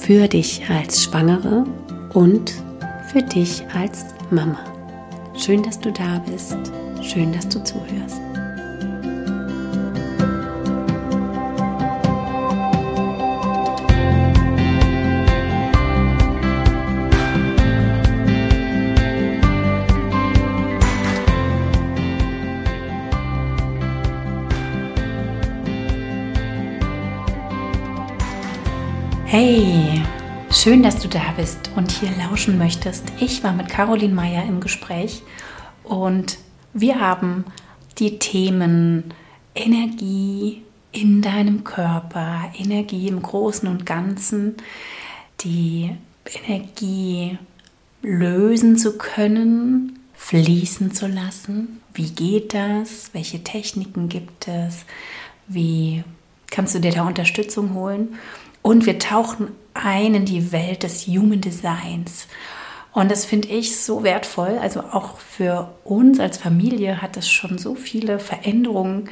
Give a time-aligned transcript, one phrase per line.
[0.00, 1.64] für dich als Schwangere
[2.14, 2.54] und
[3.10, 4.58] für dich als Mama.
[5.34, 6.56] Schön, dass du da bist.
[7.02, 8.20] Schön, dass du zuhörst.
[29.30, 29.77] Hey,
[30.60, 33.04] schön, dass du da bist und hier lauschen möchtest.
[33.20, 35.22] Ich war mit Caroline Meyer im Gespräch
[35.84, 36.36] und
[36.72, 37.44] wir haben
[37.98, 39.14] die Themen
[39.54, 44.56] Energie in deinem Körper, Energie im Großen und Ganzen,
[45.42, 45.94] die
[46.44, 47.38] Energie
[48.02, 51.80] lösen zu können, fließen zu lassen.
[51.94, 53.10] Wie geht das?
[53.12, 54.84] Welche Techniken gibt es?
[55.46, 56.02] Wie
[56.50, 58.16] kannst du dir da Unterstützung holen?
[58.60, 62.26] Und wir tauchen ein in die Welt des Human Designs.
[62.92, 64.58] Und das finde ich so wertvoll.
[64.58, 69.08] Also auch für uns als Familie hat es schon so viele Veränderungen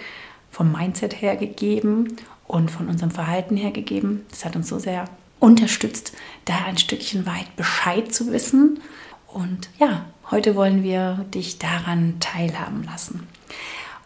[0.50, 4.24] vom Mindset her gegeben und von unserem Verhalten her gegeben.
[4.30, 5.04] Das hat uns so sehr
[5.38, 6.12] unterstützt,
[6.46, 8.80] da ein Stückchen weit Bescheid zu wissen.
[9.26, 13.28] Und ja, heute wollen wir dich daran teilhaben lassen.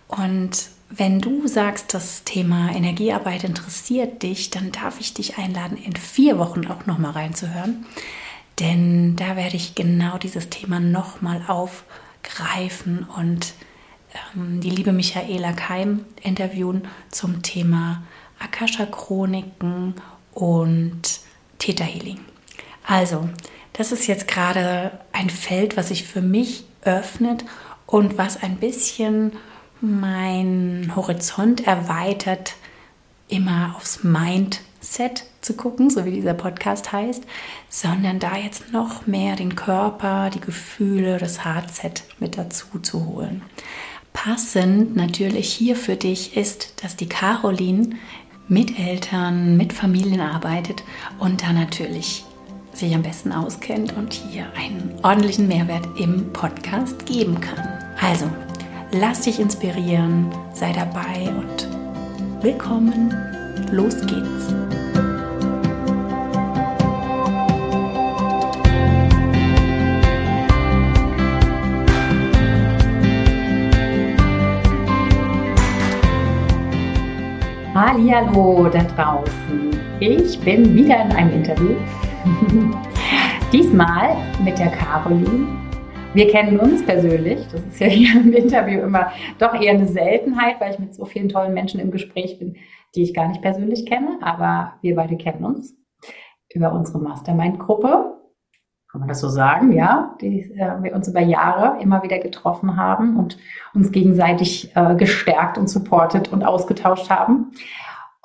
[0.08, 5.94] Und wenn du sagst, das Thema Energiearbeit interessiert dich, dann darf ich dich einladen, in
[5.94, 7.86] vier Wochen auch nochmal reinzuhören.
[8.58, 13.54] Denn da werde ich genau dieses Thema nochmal aufgreifen und
[14.36, 18.02] ähm, die liebe Michaela Keim interviewen zum Thema
[18.40, 19.94] Akasha-Chroniken
[20.34, 21.20] und
[21.58, 22.18] Theta Healing.
[22.84, 23.28] Also,
[23.74, 27.44] das ist jetzt gerade ein Feld, was sich für mich öffnet
[27.86, 29.32] und was ein bisschen
[29.80, 32.54] mein Horizont erweitert,
[33.28, 37.24] immer aufs Mindset zu gucken, so wie dieser Podcast heißt,
[37.68, 43.42] sondern da jetzt noch mehr den Körper, die Gefühle, das Hardset mit dazu zu holen.
[44.12, 47.90] Passend natürlich hier für dich ist, dass die Caroline
[48.48, 50.82] mit Eltern, mit Familien arbeitet
[51.20, 52.24] und da natürlich
[52.72, 57.68] sich am besten auskennt und hier einen ordentlichen Mehrwert im Podcast geben kann.
[58.00, 58.28] Also,
[58.92, 61.68] Lass dich inspirieren, sei dabei und
[62.42, 63.14] willkommen.
[63.70, 64.52] Los geht's.
[77.72, 79.70] Hallo da draußen.
[80.00, 81.76] Ich bin wieder in einem Interview.
[83.52, 85.69] Diesmal mit der Caroline
[86.14, 87.46] wir kennen uns persönlich.
[87.52, 91.04] Das ist ja hier im Interview immer doch eher eine Seltenheit, weil ich mit so
[91.04, 92.56] vielen tollen Menschen im Gespräch bin,
[92.94, 94.18] die ich gar nicht persönlich kenne.
[94.20, 95.74] Aber wir beide kennen uns
[96.52, 98.16] über unsere Mastermind-Gruppe.
[98.90, 99.70] Kann man das so sagen?
[99.70, 103.38] Ja, die äh, wir uns über Jahre immer wieder getroffen haben und
[103.72, 107.52] uns gegenseitig äh, gestärkt und supportet und ausgetauscht haben.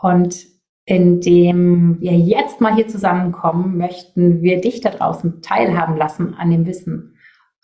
[0.01, 0.47] Und
[0.85, 6.65] indem wir jetzt mal hier zusammenkommen, möchten wir dich da draußen teilhaben lassen an dem
[6.65, 7.14] Wissen,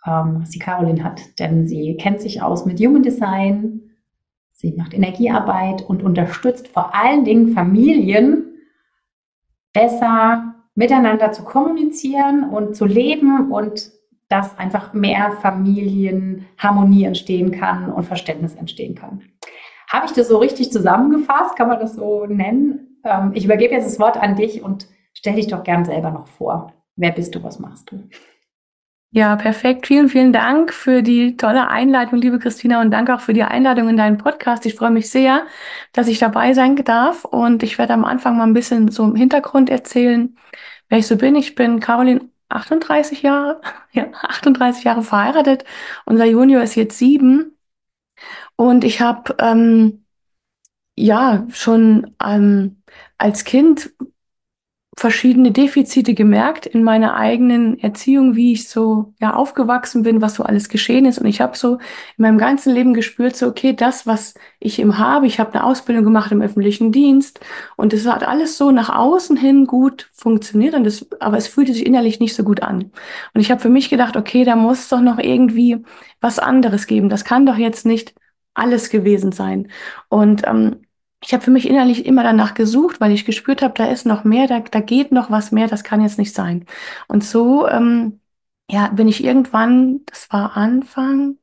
[0.06, 1.40] ähm, was die Caroline hat.
[1.40, 3.82] Denn sie kennt sich aus mit Human Design,
[4.52, 8.46] sie macht Energiearbeit und unterstützt vor allen Dingen Familien
[9.74, 13.92] besser miteinander zu kommunizieren und zu leben und
[14.30, 19.24] dass einfach mehr Familienharmonie entstehen kann und Verständnis entstehen kann.
[19.90, 21.58] Habe ich das so richtig zusammengefasst?
[21.58, 22.98] Kann man das so nennen?
[23.04, 26.28] Ähm, ich übergebe jetzt das Wort an dich und stell dich doch gern selber noch
[26.28, 26.72] vor.
[26.96, 27.44] Wer bist du?
[27.44, 28.04] Was machst du?
[29.14, 29.88] Ja, perfekt.
[29.88, 33.90] Vielen, vielen Dank für die tolle Einleitung, liebe Christina, und danke auch für die Einladung
[33.90, 34.66] in deinen Podcast.
[34.66, 35.46] Ich freue mich sehr,
[35.92, 37.26] dass ich dabei sein darf.
[37.26, 40.38] Und ich werde am Anfang mal ein bisschen so im Hintergrund erzählen,
[40.88, 41.36] wer ich so bin.
[41.36, 43.60] Ich bin Caroline 38 Jahre,
[43.92, 45.66] ja, 38 Jahre verheiratet.
[46.06, 47.58] Unser Junior ist jetzt sieben.
[48.56, 50.06] Und ich habe ähm,
[50.96, 52.84] ja schon ähm,
[53.18, 53.92] als Kind
[54.98, 60.44] verschiedene Defizite gemerkt in meiner eigenen Erziehung, wie ich so ja aufgewachsen bin, was so
[60.44, 61.18] alles geschehen ist.
[61.18, 64.98] Und ich habe so in meinem ganzen Leben gespürt, so okay, das, was ich im
[64.98, 67.40] habe, ich habe eine Ausbildung gemacht im öffentlichen Dienst
[67.78, 71.74] und es hat alles so nach außen hin gut funktioniert, und das, aber es fühlte
[71.74, 72.92] sich innerlich nicht so gut an.
[73.34, 75.84] Und ich habe für mich gedacht, okay, da muss doch noch irgendwie
[76.20, 77.08] was anderes geben.
[77.10, 78.14] Das kann doch jetzt nicht
[78.54, 79.70] alles gewesen sein.
[80.10, 80.82] Und ähm,
[81.24, 84.24] ich habe für mich innerlich immer danach gesucht, weil ich gespürt habe, da ist noch
[84.24, 86.66] mehr, da, da geht noch was mehr, das kann jetzt nicht sein.
[87.08, 88.20] Und so ähm,
[88.70, 91.38] ja, bin ich irgendwann, das war Anfang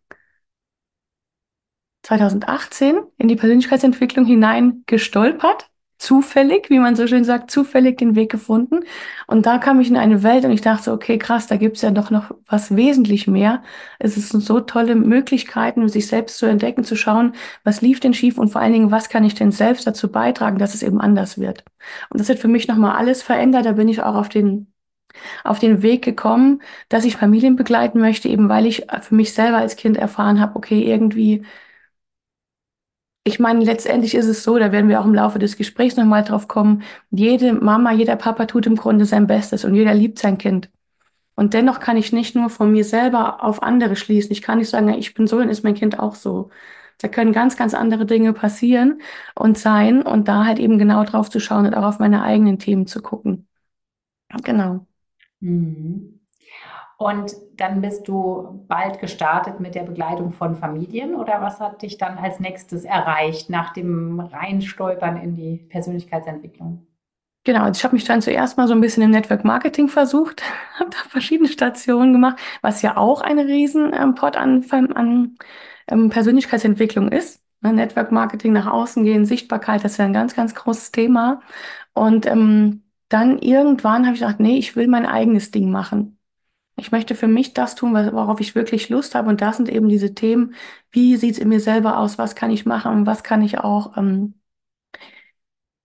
[2.03, 5.68] 2018, in die Persönlichkeitsentwicklung hinein gestolpert
[5.99, 8.81] zufällig, wie man so schön sagt, zufällig den Weg gefunden.
[9.27, 11.91] Und da kam ich in eine Welt und ich dachte okay, krass, da gibt's ja
[11.91, 13.63] doch noch was wesentlich mehr.
[13.99, 17.33] Es sind so tolle Möglichkeiten, sich selbst zu entdecken, zu schauen,
[17.65, 20.59] was lief denn schief und vor allen Dingen, was kann ich denn selbst dazu beitragen,
[20.59, 21.65] dass es eben anders wird.
[22.11, 23.67] Und das hat für mich nochmal alles verändert.
[23.67, 24.69] Da bin ich auch auf den
[25.45, 29.59] auf den Weg gekommen, dass ich Familien begleiten möchte, eben weil ich für mich selber
[29.59, 31.45] als Kind erfahren habe, okay, irgendwie
[33.29, 36.25] ich meine, letztendlich ist es so, da werden wir auch im Laufe des Gesprächs nochmal
[36.25, 40.39] drauf kommen, jede Mama, jeder Papa tut im Grunde sein Bestes und jeder liebt sein
[40.39, 40.71] Kind.
[41.37, 44.33] Und dennoch kann ich nicht nur von mir selber auf andere schließen.
[44.33, 46.51] Ich kann nicht sagen, ich bin so, dann ist mein Kind auch so.
[46.99, 49.01] Da können ganz, ganz andere Dinge passieren
[49.37, 52.59] und sein und da halt eben genau drauf zu schauen und auch auf meine eigenen
[52.59, 53.47] Themen zu gucken.
[54.43, 54.87] Genau.
[55.41, 56.18] Mhm.
[56.99, 61.97] Und dann bist du bald gestartet mit der Begleitung von Familien oder was hat dich
[61.97, 66.89] dann als nächstes erreicht nach dem Reinstolpern in die Persönlichkeitsentwicklung?
[67.45, 70.43] Genau, also ich habe mich dann zuerst mal so ein bisschen im Network Marketing versucht,
[70.81, 75.37] habe da verschiedene Stationen gemacht, was ja auch eine riesen ähm, an, an
[75.87, 77.45] ähm, Persönlichkeitsentwicklung ist.
[77.61, 77.73] Ne?
[77.73, 81.43] Network Marketing nach außen gehen, Sichtbarkeit, das ist ja ein ganz, ganz großes Thema.
[81.95, 86.18] Und ähm, dann irgendwann habe ich gedacht, nee, ich will mein eigenes Ding machen.
[86.79, 89.29] Ich möchte für mich das tun, worauf ich wirklich Lust habe.
[89.29, 90.55] Und das sind eben diese Themen,
[90.91, 93.97] wie sieht es in mir selber aus, was kann ich machen was kann ich auch
[93.97, 94.35] ähm,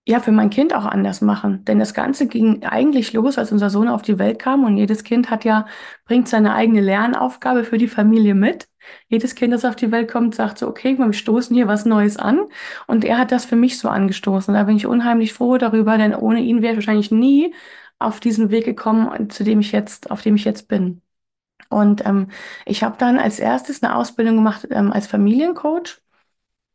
[0.05, 1.63] ja, für mein Kind auch anders machen.
[1.65, 4.65] Denn das Ganze ging eigentlich los, als unser Sohn auf die Welt kam.
[4.65, 5.65] Und jedes Kind hat ja,
[6.05, 8.67] bringt seine eigene Lernaufgabe für die Familie mit.
[9.07, 12.17] Jedes Kind, das auf die Welt kommt, sagt so, okay, wir stoßen hier was Neues
[12.17, 12.41] an.
[12.85, 14.53] Und er hat das für mich so angestoßen.
[14.53, 17.53] Da bin ich unheimlich froh darüber, denn ohne ihn wäre ich wahrscheinlich nie
[18.03, 21.01] auf diesen Weg gekommen, zu dem ich jetzt, auf dem ich jetzt bin.
[21.69, 22.29] Und ähm,
[22.65, 26.01] ich habe dann als erstes eine Ausbildung gemacht ähm, als Familiencoach.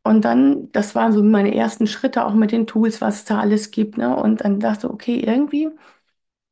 [0.05, 3.41] Und dann, das waren so meine ersten Schritte auch mit den Tools, was es da
[3.41, 3.99] alles gibt.
[3.99, 4.17] Ne?
[4.17, 5.69] Und dann dachte ich, okay, irgendwie,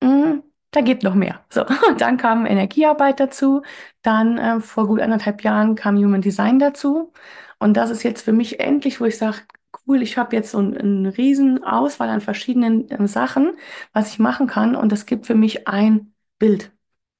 [0.02, 0.42] mh, hm,
[0.72, 1.44] da geht noch mehr.
[1.50, 3.62] So, und dann kam Energiearbeit dazu.
[4.02, 7.12] Dann äh, vor gut anderthalb Jahren kam Human Design dazu.
[7.58, 9.38] Und das ist jetzt für mich endlich, wo ich sage,
[9.86, 13.56] cool, ich habe jetzt so eine ein riesen Auswahl an verschiedenen äh, Sachen,
[13.92, 16.72] was ich machen kann und das gibt für mich ein Bild.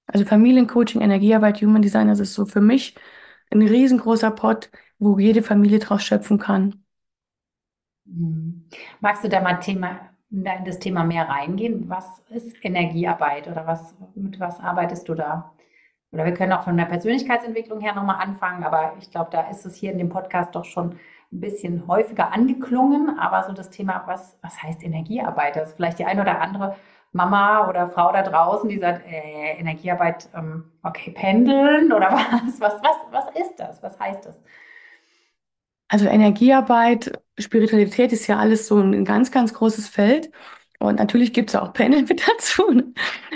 [0.06, 2.94] Also Familiencoaching, Energiearbeit, Human Design, das ist so für mich
[3.50, 6.84] ein riesengroßer Pot, wo jede Familie draus schöpfen kann.
[8.04, 8.68] Mhm.
[9.00, 11.88] Magst du da mal Thema, in das Thema mehr reingehen?
[11.88, 15.52] Was ist Energiearbeit oder was, mit was arbeitest du da?
[16.12, 19.66] Oder wir können auch von der Persönlichkeitsentwicklung her nochmal anfangen, aber ich glaube, da ist
[19.66, 20.98] es hier in dem Podcast doch schon
[21.32, 25.56] ein bisschen häufiger angeklungen, aber so das Thema, was, was heißt Energiearbeit?
[25.56, 26.76] Das ist vielleicht die eine oder andere
[27.12, 32.74] Mama oder Frau da draußen, die sagt, äh, Energiearbeit, ähm, okay, pendeln oder was, was,
[32.82, 33.82] was, was ist das?
[33.82, 34.38] Was heißt das?
[35.88, 40.30] Also Energiearbeit, Spiritualität ist ja alles so ein ganz, ganz großes Feld.
[40.78, 42.70] Und natürlich gibt es auch Panel mit dazu.
[42.70, 42.92] Ne?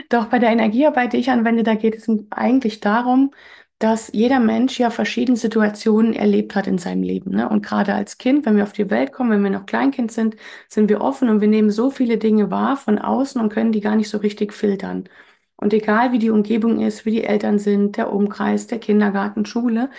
[0.08, 3.32] Doch bei der Energiearbeit, die ich anwende, da geht es eigentlich darum,
[3.80, 7.32] dass jeder Mensch ja verschiedene Situationen erlebt hat in seinem Leben.
[7.32, 7.48] Ne?
[7.48, 10.36] Und gerade als Kind, wenn wir auf die Welt kommen, wenn wir noch Kleinkind sind,
[10.68, 13.80] sind wir offen und wir nehmen so viele Dinge wahr von außen und können die
[13.80, 15.08] gar nicht so richtig filtern.
[15.56, 19.90] Und egal wie die Umgebung ist, wie die Eltern sind, der Umkreis, der Kindergarten, Schule,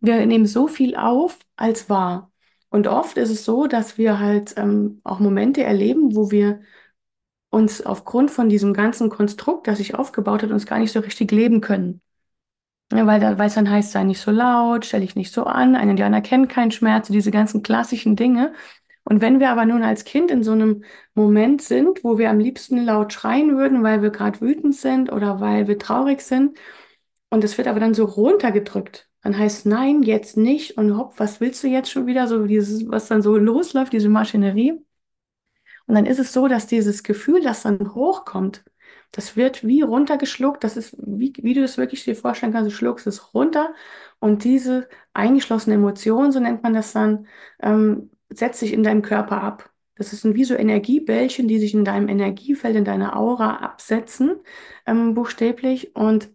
[0.00, 2.32] wir nehmen so viel auf als wahr.
[2.70, 6.60] Und oft ist es so, dass wir halt ähm, auch Momente erleben, wo wir
[7.50, 11.32] uns aufgrund von diesem ganzen Konstrukt, das sich aufgebaut hat, uns gar nicht so richtig
[11.32, 12.02] leben können.
[12.94, 15.74] Weil, da, weil es dann heißt, sei nicht so laut, stell dich nicht so an,
[15.74, 18.52] ein Indianer kennt keinen Schmerz, diese ganzen klassischen Dinge.
[19.04, 20.84] Und wenn wir aber nun als Kind in so einem
[21.14, 25.40] Moment sind, wo wir am liebsten laut schreien würden, weil wir gerade wütend sind oder
[25.40, 26.56] weil wir traurig sind,
[27.30, 31.40] und es wird aber dann so runtergedrückt, dann heißt nein, jetzt nicht und hopp, was
[31.40, 32.28] willst du jetzt schon wieder?
[32.28, 34.74] So dieses, was dann so losläuft, diese Maschinerie.
[35.86, 38.64] Und dann ist es so, dass dieses Gefühl, das dann hochkommt,
[39.14, 40.64] das wird wie runtergeschluckt.
[40.64, 43.74] Das ist, wie, wie du das wirklich dir vorstellen kannst, du schluckst es runter
[44.18, 47.26] und diese eingeschlossene Emotion, so nennt man das dann,
[47.62, 49.70] ähm, setzt sich in deinem Körper ab.
[49.96, 54.40] Das sind wie so Energiebällchen, die sich in deinem Energiefeld, in deiner Aura absetzen,
[54.86, 55.94] ähm, buchstäblich.
[55.94, 56.30] Und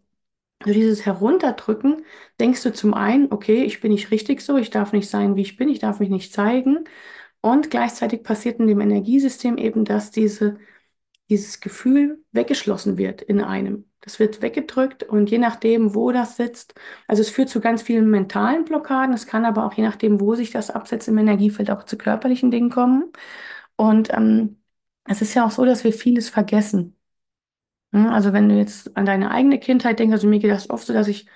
[0.59, 2.05] durch dieses Herunterdrücken
[2.39, 5.41] denkst du zum einen, okay, ich bin nicht richtig so, ich darf nicht sein, wie
[5.41, 6.85] ich bin, ich darf mich nicht zeigen.
[7.41, 10.57] Und gleichzeitig passiert in dem Energiesystem eben, dass diese,
[11.29, 13.85] dieses Gefühl weggeschlossen wird in einem.
[14.01, 16.73] Das wird weggedrückt und je nachdem, wo das sitzt,
[17.07, 20.35] also es führt zu ganz vielen mentalen Blockaden, es kann aber auch je nachdem, wo
[20.35, 23.11] sich das absetzt im Energiefeld, auch zu körperlichen Dingen kommen.
[23.77, 24.61] Und ähm,
[25.05, 26.97] es ist ja auch so, dass wir vieles vergessen.
[27.93, 30.85] Ja, Also wenn du jetzt an deine eigene Kindheit denkst, also mir geht das oft
[30.85, 31.27] so, dass ich,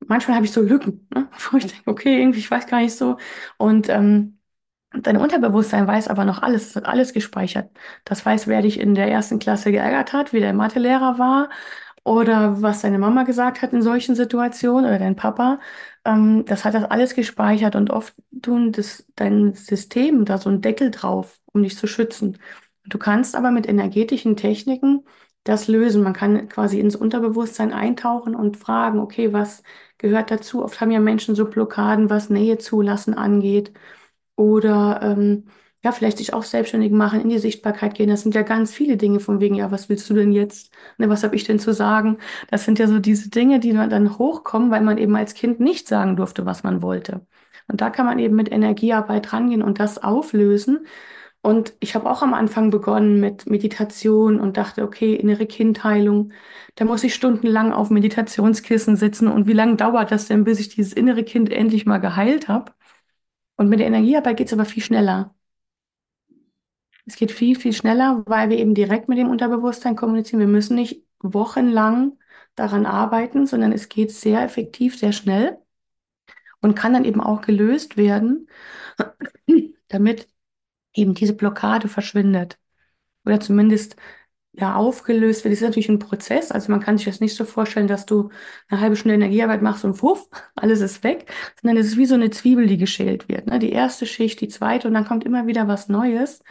[0.00, 1.30] manchmal habe ich so Lücken, ne?
[1.52, 3.18] wo ich denke, okay, irgendwie, ich weiß gar nicht so.
[3.58, 4.39] Und ähm,
[4.92, 7.70] dein Unterbewusstsein weiß aber noch alles, es hat alles gespeichert.
[8.04, 11.48] Das weiß, wer dich in der ersten Klasse geärgert hat, wie der Mathelehrer war
[12.04, 15.60] oder was deine Mama gesagt hat in solchen Situationen oder dein Papa.
[16.04, 20.62] Ähm, das hat das alles gespeichert und oft tun das dein System da so einen
[20.62, 22.38] Deckel drauf, um dich zu schützen.
[22.86, 25.04] Du kannst aber mit energetischen Techniken
[25.44, 26.02] das lösen.
[26.02, 29.62] Man kann quasi ins Unterbewusstsein eintauchen und fragen, okay, was
[29.98, 30.62] gehört dazu?
[30.64, 33.72] Oft haben ja Menschen so Blockaden, was Nähe zulassen angeht
[34.40, 35.44] oder ähm,
[35.82, 38.08] ja, vielleicht sich auch selbstständig machen, in die Sichtbarkeit gehen.
[38.08, 40.72] Das sind ja ganz viele Dinge von wegen, ja, was willst du denn jetzt?
[40.98, 42.18] Ne, was habe ich denn zu sagen?
[42.50, 45.88] Das sind ja so diese Dinge, die dann hochkommen, weil man eben als Kind nicht
[45.88, 47.26] sagen durfte, was man wollte.
[47.68, 50.86] Und da kann man eben mit Energiearbeit rangehen und das auflösen.
[51.42, 56.32] Und ich habe auch am Anfang begonnen mit Meditation und dachte, okay, innere Kindheilung,
[56.76, 59.28] da muss ich stundenlang auf Meditationskissen sitzen.
[59.28, 62.72] Und wie lange dauert das denn, bis ich dieses innere Kind endlich mal geheilt habe?
[63.60, 65.34] Und mit der Energiearbeit geht es aber viel schneller.
[67.04, 70.40] Es geht viel, viel schneller, weil wir eben direkt mit dem Unterbewusstsein kommunizieren.
[70.40, 72.16] Wir müssen nicht wochenlang
[72.54, 75.58] daran arbeiten, sondern es geht sehr effektiv, sehr schnell
[76.62, 78.48] und kann dann eben auch gelöst werden,
[79.88, 80.26] damit
[80.94, 82.58] eben diese Blockade verschwindet.
[83.26, 83.96] Oder zumindest
[84.52, 85.52] ja, aufgelöst wird.
[85.52, 86.50] Das ist natürlich ein Prozess.
[86.50, 88.30] Also man kann sich das nicht so vorstellen, dass du
[88.68, 92.14] eine halbe Stunde Energiearbeit machst und wuff, alles ist weg, sondern es ist wie so
[92.14, 93.46] eine Zwiebel, die geschält wird.
[93.46, 93.58] Ne?
[93.58, 96.42] Die erste Schicht, die zweite und dann kommt immer wieder was Neues,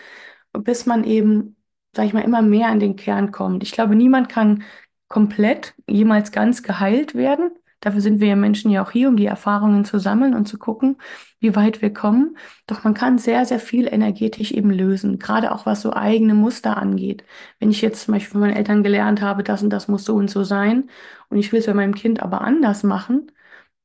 [0.54, 1.58] bis man eben,
[1.94, 3.64] sag ich mal, immer mehr an den Kern kommt.
[3.64, 4.64] Ich glaube, niemand kann
[5.08, 7.52] komplett jemals ganz geheilt werden.
[7.82, 10.58] Dafür sind wir ja Menschen ja auch hier, um die Erfahrungen zu sammeln und zu
[10.60, 10.98] gucken,
[11.40, 12.38] wie weit wir kommen.
[12.68, 16.78] Doch man kann sehr, sehr viel energetisch eben lösen, gerade auch was so eigene Muster
[16.78, 17.24] angeht.
[17.60, 20.16] Wenn ich jetzt zum Beispiel von meinen Eltern gelernt habe, das und das muss so
[20.16, 20.90] und so sein
[21.30, 23.32] und ich will es bei meinem Kind aber anders machen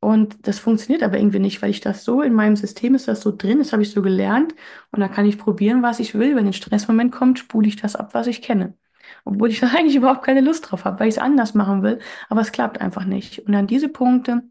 [0.00, 3.22] und das funktioniert aber irgendwie nicht, weil ich das so in meinem System ist, das
[3.22, 4.54] so drin, das habe ich so gelernt
[4.92, 6.36] und da kann ich probieren, was ich will.
[6.36, 8.74] Wenn ein Stressmoment kommt, spule ich das ab, was ich kenne.
[9.24, 12.00] Obwohl ich da eigentlich überhaupt keine Lust drauf habe, weil ich es anders machen will,
[12.28, 13.40] aber es klappt einfach nicht.
[13.40, 14.42] Und an diese Punkte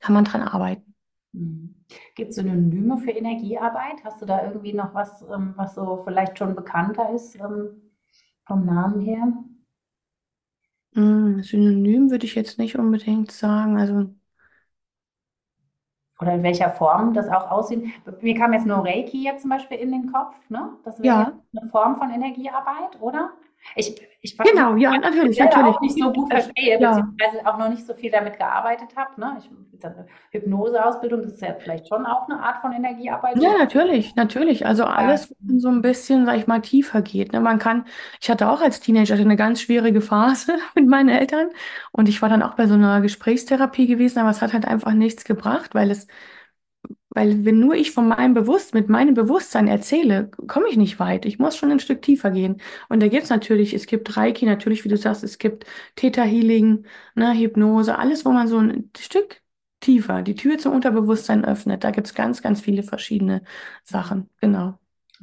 [0.00, 0.94] kann man dran arbeiten.
[1.32, 1.74] Mhm.
[2.14, 4.04] Gibt es Synonyme für Energiearbeit?
[4.04, 7.90] Hast du da irgendwie noch was, ähm, was so vielleicht schon bekannter ist ähm,
[8.46, 9.32] vom Namen her?
[10.94, 13.78] Mm, Synonym würde ich jetzt nicht unbedingt sagen.
[13.78, 14.14] Also
[16.20, 17.84] Oder in welcher Form das auch aussieht?
[18.20, 20.76] Mir kam jetzt nur Reiki jetzt zum Beispiel in den Kopf, ne?
[20.84, 23.32] Das wäre ja eine Form von Energiearbeit, oder?
[23.76, 25.76] Ich, ich genau, ja, natürlich, natürlich.
[25.76, 29.20] auch nicht so gut verstehe, ja, beziehungsweise auch noch nicht so viel damit gearbeitet habe.
[29.20, 29.36] Ne?
[29.40, 33.40] Ich jetzt eine Hypnoseausbildung, das ist ja vielleicht schon auch eine Art von Energiearbeit.
[33.40, 34.66] ja, natürlich, natürlich.
[34.66, 35.06] Also Ja.
[35.06, 37.32] alles, wo man so ein bisschen, sag ich mal, tiefer geht.
[37.32, 37.40] Ne?
[37.40, 37.86] Man kann,
[38.20, 41.48] ich hatte auch als Teenager eine ganz schwierige Phase mit meinen Eltern
[41.92, 44.92] und ich war dann auch bei so einer Gesprächstherapie gewesen, aber es hat halt einfach
[44.92, 46.06] nichts gebracht, weil es
[47.14, 51.26] Weil wenn nur ich von meinem Bewusst, mit meinem Bewusstsein erzähle, komme ich nicht weit.
[51.26, 52.60] Ich muss schon ein Stück tiefer gehen.
[52.88, 55.66] Und da gibt es natürlich, es gibt Reiki, natürlich, wie du sagst, es gibt
[55.96, 59.42] Theta Healing, ne, Hypnose, alles, wo man so ein Stück
[59.80, 61.84] tiefer die Tür zum Unterbewusstsein öffnet.
[61.84, 63.42] Da gibt es ganz, ganz viele verschiedene
[63.84, 64.30] Sachen.
[64.40, 64.78] Genau.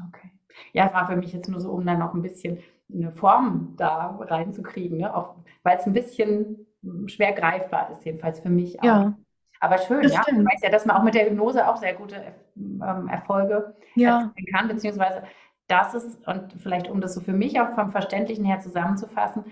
[0.10, 0.32] Okay.
[0.74, 2.60] Ja, es war für mich jetzt nur so, um dann noch ein bisschen
[2.94, 5.16] eine Form da reinzukriegen, ne?
[5.16, 6.66] Auch weil es ein bisschen
[7.08, 8.86] schwer greifbar ist, jedenfalls für mich auch.
[8.86, 9.18] Ja,
[9.60, 10.20] Aber schön, das ja.
[10.20, 10.46] Ich stimmt.
[10.46, 14.48] weiß ja, dass man auch mit der Hypnose auch sehr gute ähm, Erfolge Ja, erzielen
[14.54, 15.24] kann, beziehungsweise
[15.68, 19.46] das ist, und vielleicht um das so für mich auch vom Verständlichen her zusammenzufassen,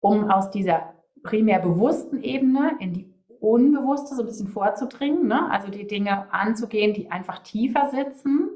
[0.00, 5.48] um aus dieser primär bewussten Ebene in die unbewusste so ein bisschen vorzudringen, ne?
[5.50, 8.50] Also die Dinge anzugehen, die einfach tiefer sitzen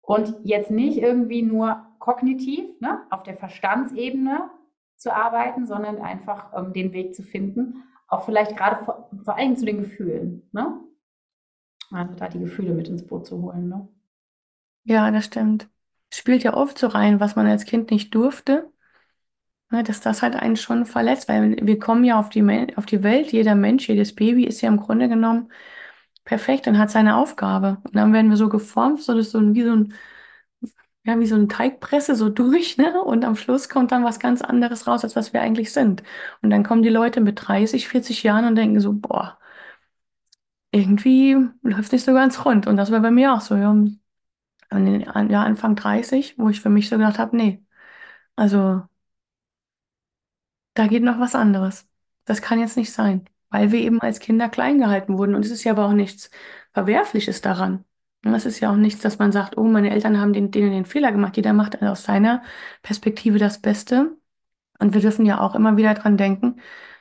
[0.00, 4.50] und jetzt nicht irgendwie nur kognitiv, ne, auf der Verstandsebene
[4.96, 9.56] zu arbeiten, sondern einfach ähm, den Weg zu finden, auch vielleicht gerade vor, vor allem
[9.56, 10.80] zu den Gefühlen, ne?
[11.92, 13.88] Also da die Gefühle mit ins Boot zu holen, ne?
[14.84, 15.68] ja, das stimmt.
[16.12, 18.70] Spielt ja oft so rein, was man als Kind nicht durfte.
[19.70, 22.42] Ne, dass das halt einen schon verletzt, weil wir kommen ja auf die,
[22.76, 25.52] auf die Welt, jeder Mensch, jedes Baby ist ja im Grunde genommen
[26.24, 27.78] perfekt und hat seine Aufgabe.
[27.84, 29.94] Und dann werden wir so geformt, so dass so wie so ein,
[31.04, 33.02] ja, wie so eine Teigpresse so durch, ne?
[33.02, 36.02] Und am Schluss kommt dann was ganz anderes raus, als was wir eigentlich sind.
[36.42, 39.38] Und dann kommen die Leute mit 30, 40 Jahren und denken so, boah,
[40.72, 42.66] irgendwie läuft nicht so ganz rund.
[42.66, 43.74] Und das war bei mir auch so, ja,
[44.72, 47.62] ja, Anfang 30, wo ich für mich so gedacht habe, nee,
[48.36, 48.82] also
[50.74, 51.88] da geht noch was anderes.
[52.24, 55.34] Das kann jetzt nicht sein, weil wir eben als Kinder klein gehalten wurden.
[55.34, 56.30] Und es ist ja aber auch nichts
[56.72, 57.84] Verwerfliches daran.
[58.24, 60.72] Und es ist ja auch nichts, dass man sagt, oh, meine Eltern haben den, denen
[60.72, 61.36] den Fehler gemacht.
[61.36, 62.42] Jeder macht aus seiner
[62.82, 64.16] Perspektive das Beste.
[64.78, 66.60] Und wir dürfen ja auch immer wieder dran denken,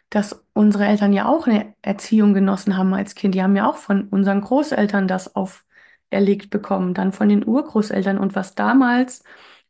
[0.10, 3.36] dass unsere Eltern ja auch eine Erziehung genossen haben als Kind.
[3.36, 8.18] Die haben ja auch von unseren Großeltern das auferlegt bekommen, dann von den Urgroßeltern.
[8.18, 9.24] Und was damals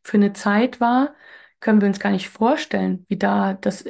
[0.03, 1.13] für eine Zeit war,
[1.60, 3.86] können wir uns gar nicht vorstellen, wie da das,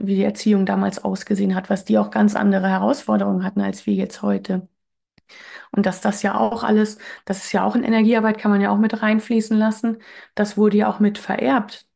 [0.00, 3.94] wie die Erziehung damals ausgesehen hat, was die auch ganz andere Herausforderungen hatten als wir
[3.94, 4.68] jetzt heute.
[5.72, 8.70] Und dass das ja auch alles, das ist ja auch in Energiearbeit, kann man ja
[8.70, 9.98] auch mit reinfließen lassen.
[10.34, 11.86] Das wurde ja auch mit vererbt.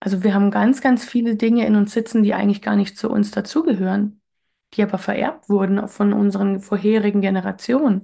[0.00, 3.10] Also wir haben ganz, ganz viele Dinge in uns sitzen, die eigentlich gar nicht zu
[3.10, 4.20] uns dazugehören,
[4.74, 8.00] die aber vererbt wurden von unseren vorherigen Generationen.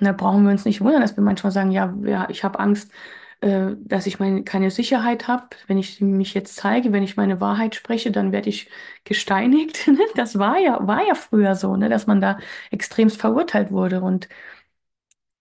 [0.00, 2.60] Und da brauchen wir uns nicht wundern, dass wir manchmal sagen, ja, ja ich habe
[2.60, 2.92] Angst,
[3.40, 5.48] äh, dass ich meine, keine Sicherheit habe.
[5.66, 8.70] Wenn ich mich jetzt zeige, wenn ich meine Wahrheit spreche, dann werde ich
[9.04, 9.88] gesteinigt.
[10.16, 12.38] Das war ja, war ja früher so, ne, dass man da
[12.70, 14.00] extremst verurteilt wurde.
[14.02, 14.28] Und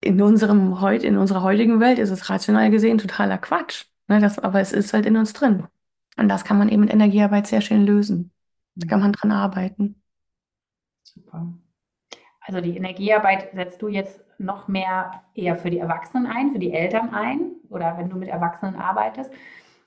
[0.02, 3.86] in unserem in unserer heutigen Welt ist es rational gesehen totaler Quatsch.
[4.08, 5.68] Ne, das, aber es ist halt in uns drin.
[6.18, 8.32] Und das kann man eben mit Energiearbeit sehr schön lösen.
[8.76, 10.02] Da kann man dran arbeiten.
[11.04, 11.54] Super.
[12.42, 16.74] Also die Energiearbeit setzt du jetzt noch mehr eher für die Erwachsenen ein, für die
[16.74, 19.32] Eltern ein oder wenn du mit Erwachsenen arbeitest.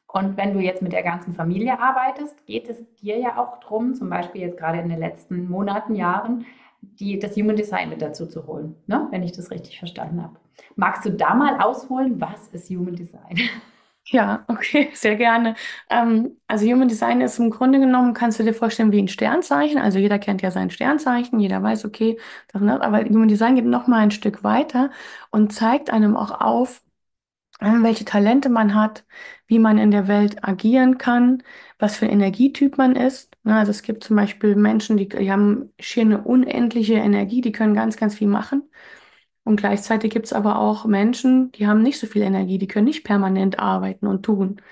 [0.09, 3.95] Und wenn du jetzt mit der ganzen Familie arbeitest, geht es dir ja auch darum,
[3.95, 6.47] zum Beispiel jetzt gerade in den letzten Monaten, Jahren,
[6.83, 9.07] die, das Human Design mit dazu zu holen, ne?
[9.11, 10.37] wenn ich das richtig verstanden habe.
[10.77, 13.37] Magst du da mal ausholen, was ist Human Design?
[14.07, 15.55] Ja, okay, sehr gerne.
[15.89, 19.79] Ähm, also Human Design ist im Grunde genommen, kannst du dir vorstellen, wie ein Sternzeichen.
[19.79, 22.19] Also jeder kennt ja sein Sternzeichen, jeder weiß, okay,
[22.53, 24.91] das, ne, aber Human Design geht noch mal ein Stück weiter
[25.31, 26.83] und zeigt einem auch auf,
[27.61, 29.05] ähm, welche Talente man hat,
[29.47, 31.43] wie man in der Welt agieren kann,
[31.79, 33.37] was für ein Energietyp man ist.
[33.45, 37.53] Ne, also es gibt zum Beispiel Menschen, die, die haben schier eine unendliche Energie, die
[37.53, 38.65] können ganz, ganz viel machen.
[39.51, 42.85] Und gleichzeitig gibt es aber auch Menschen, die haben nicht so viel Energie, die können
[42.85, 44.63] nicht permanent arbeiten und tun.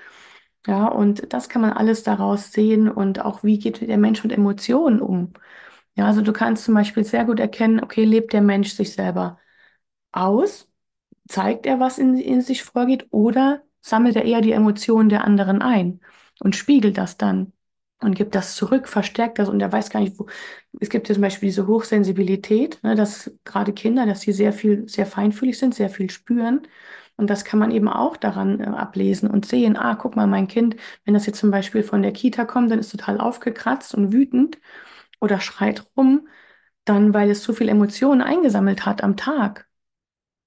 [0.65, 4.31] Ja, und das kann man alles daraus sehen und auch wie geht der Mensch mit
[4.31, 5.33] Emotionen um.
[5.95, 9.39] Ja, also du kannst zum Beispiel sehr gut erkennen, okay, lebt der Mensch sich selber
[10.13, 10.69] aus?
[11.27, 13.07] Zeigt er, was in, in sich vorgeht?
[13.11, 16.01] Oder sammelt er eher die Emotionen der anderen ein
[16.41, 17.53] und spiegelt das dann?
[18.01, 20.27] Und gibt das zurück, verstärkt das und er weiß gar nicht, wo.
[20.79, 24.87] Es gibt ja zum Beispiel diese Hochsensibilität, ne, dass gerade Kinder, dass sie sehr viel,
[24.87, 26.61] sehr feinfühlig sind, sehr viel spüren.
[27.17, 30.47] Und das kann man eben auch daran äh, ablesen und sehen, ah, guck mal, mein
[30.47, 34.13] Kind, wenn das jetzt zum Beispiel von der Kita kommt, dann ist total aufgekratzt und
[34.13, 34.57] wütend
[35.19, 36.27] oder schreit rum,
[36.85, 39.67] dann, weil es zu viel Emotionen eingesammelt hat am Tag.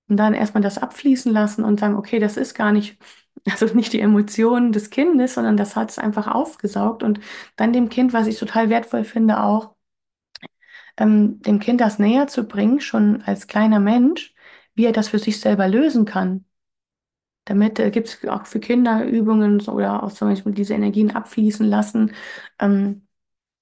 [0.09, 2.99] Und dann erstmal das abfließen lassen und sagen, okay, das ist gar nicht
[3.50, 7.20] also nicht die Emotionen des Kindes, sondern das hat es einfach aufgesaugt und
[7.57, 9.74] dann dem Kind, was ich total wertvoll finde, auch
[10.96, 14.35] ähm, dem Kind das näher zu bringen, schon als kleiner Mensch,
[14.74, 16.44] wie er das für sich selber lösen kann.
[17.44, 21.66] Damit äh, gibt es auch für Kinder Übungen oder auch zum Beispiel diese Energien abfließen
[21.66, 22.12] lassen.
[22.61, 23.07] Ähm,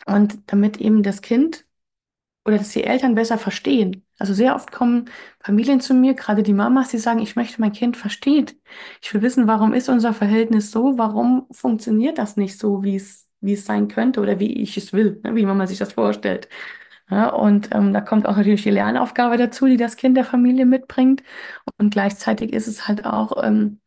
[0.07, 1.67] und damit eben das Kind
[2.45, 4.05] oder dass die Eltern besser verstehen.
[4.19, 7.73] Also sehr oft kommen Familien zu mir, gerade die Mamas, die sagen, ich möchte mein
[7.73, 8.47] Kind verstehen.
[9.03, 10.99] Ich will wissen, warum ist unser Verhältnis so?
[10.99, 14.93] Warum funktioniert das nicht so, wie es, wie es sein könnte oder wie ich es
[14.93, 15.35] will, ne?
[15.37, 16.49] wie Mama sich das vorstellt.
[17.11, 20.65] Ja, und ähm, da kommt auch natürlich die Lernaufgabe dazu, die das Kind der Familie
[20.67, 21.23] mitbringt.
[21.79, 23.81] Und gleichzeitig ist es halt auch ähm,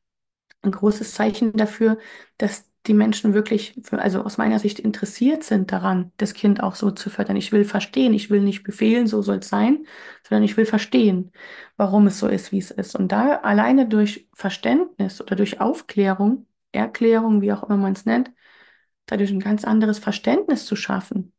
[0.64, 1.98] ein großes Zeichen dafür,
[2.38, 6.76] dass die Menschen wirklich, für, also aus meiner Sicht, interessiert sind daran, das Kind auch
[6.76, 7.38] so zu fördern.
[7.38, 9.86] Ich will verstehen, ich will nicht befehlen, so soll es sein,
[10.28, 11.32] sondern ich will verstehen,
[11.78, 12.96] warum es so ist, wie es ist.
[12.96, 18.32] Und da alleine durch Verständnis oder durch Aufklärung, Erklärung, wie auch immer man es nennt,
[19.06, 21.34] dadurch ein ganz anderes Verständnis zu schaffen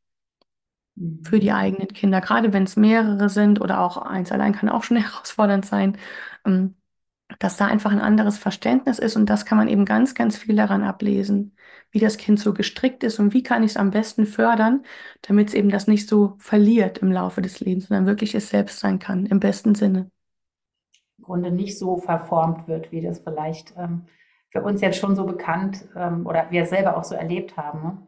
[1.24, 4.84] für die eigenen Kinder, gerade wenn es mehrere sind oder auch eins allein kann auch
[4.84, 5.98] schon herausfordernd sein.
[6.46, 6.76] Ähm,
[7.38, 10.56] dass da einfach ein anderes Verständnis ist und das kann man eben ganz, ganz viel
[10.56, 11.56] daran ablesen,
[11.90, 14.84] wie das Kind so gestrickt ist und wie kann ich es am besten fördern,
[15.22, 18.80] damit es eben das nicht so verliert im Laufe des Lebens, sondern wirklich es selbst
[18.80, 20.10] sein kann, im besten Sinne.
[21.18, 24.02] Im Grunde nicht so verformt wird, wie das vielleicht ähm,
[24.50, 27.82] für uns jetzt schon so bekannt ähm, oder wir selber auch so erlebt haben.
[27.82, 27.98] Ne?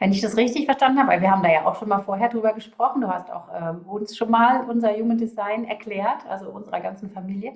[0.00, 2.28] Wenn ich das richtig verstanden habe, weil wir haben da ja auch schon mal vorher
[2.28, 6.80] drüber gesprochen, du hast auch äh, uns schon mal unser Human Design erklärt, also unserer
[6.80, 7.54] ganzen Familie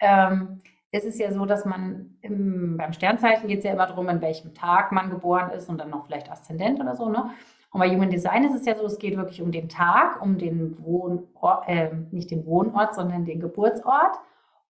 [0.00, 4.08] ähm, es ist ja so, dass man im, beim Sternzeichen geht es ja immer darum,
[4.08, 7.30] in welchem Tag man geboren ist und dann noch vielleicht Aszendent oder so, ne?
[7.74, 10.38] Und bei Human Design ist es ja so, es geht wirklich um den Tag, um
[10.38, 14.16] den Wohnort, äh, nicht den Wohnort, sondern den Geburtsort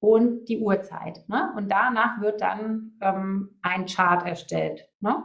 [0.00, 1.28] und die Uhrzeit.
[1.28, 1.52] Ne?
[1.54, 4.88] Und danach wird dann ähm, ein Chart erstellt.
[5.00, 5.22] Ne?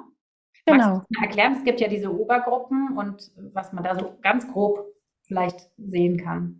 [0.66, 1.04] Genau.
[1.22, 1.54] Erklären?
[1.54, 4.86] Es gibt ja diese Obergruppen und was man da so ganz grob
[5.24, 6.60] vielleicht sehen kann.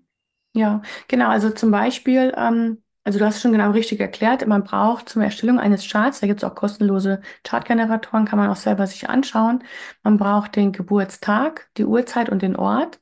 [0.56, 1.28] Ja, genau.
[1.28, 5.60] Also zum Beispiel, ähm, also du hast schon genau richtig erklärt, man braucht zur Erstellung
[5.60, 9.64] eines Charts, da gibt es auch kostenlose Chartgeneratoren, kann man auch selber sich anschauen.
[10.04, 13.00] Man braucht den Geburtstag, die Uhrzeit und den Ort,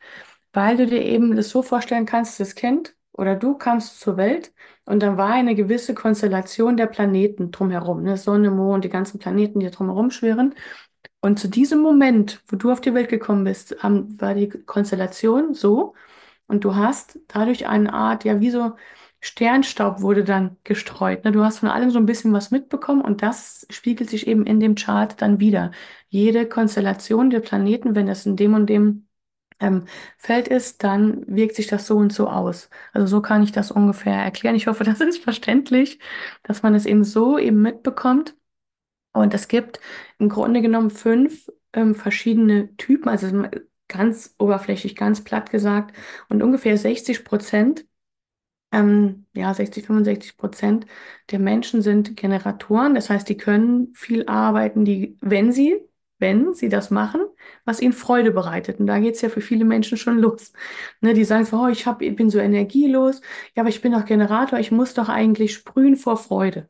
[0.54, 4.54] weil du dir eben das so vorstellen kannst, das Kind oder du kamst zur Welt
[4.86, 8.18] und dann war eine gewisse Konstellation der Planeten drumherum, ne?
[8.18, 10.56] Sonne, Mond, die ganzen Planeten, die drumherum schwirren.
[11.22, 15.94] Und zu diesem Moment, wo du auf die Welt gekommen bist, war die Konstellation so
[16.48, 18.76] und du hast dadurch eine Art, ja, wie so
[19.28, 21.26] Sternstaub wurde dann gestreut.
[21.26, 21.32] Ne?
[21.34, 24.60] Du hast von allem so ein bisschen was mitbekommen und das spiegelt sich eben in
[24.62, 25.72] dem Chart dann wieder.
[26.10, 29.08] Jede Konstellation der Planeten, wenn es in dem und dem
[29.60, 29.86] ähm,
[30.18, 32.70] Feld ist, dann wirkt sich das so und so aus.
[32.94, 34.56] Also so kann ich das ungefähr erklären.
[34.56, 36.00] Ich hoffe, das ist verständlich,
[36.44, 38.36] dass man es eben so eben mitbekommt.
[39.14, 39.80] Und es gibt
[40.20, 43.28] im Grunde genommen fünf ähm, verschiedene Typen, also
[43.88, 45.96] ganz oberflächlich, ganz platt gesagt.
[46.30, 47.86] Und ungefähr 60 Prozent,
[48.72, 50.86] ähm, ja, 60, 65 Prozent
[51.32, 52.96] der Menschen sind Generatoren.
[52.96, 55.78] Das heißt, die können viel arbeiten, die, wenn sie,
[56.20, 57.22] wenn sie das machen,
[57.66, 58.80] was ihnen Freude bereitet.
[58.80, 60.54] Und da geht es ja für viele Menschen schon los.
[61.02, 63.22] Ne, die sagen so, oh, ich, hab, ich bin so energielos,
[63.56, 66.70] ja, aber ich bin doch Generator, ich muss doch eigentlich sprühen vor Freude.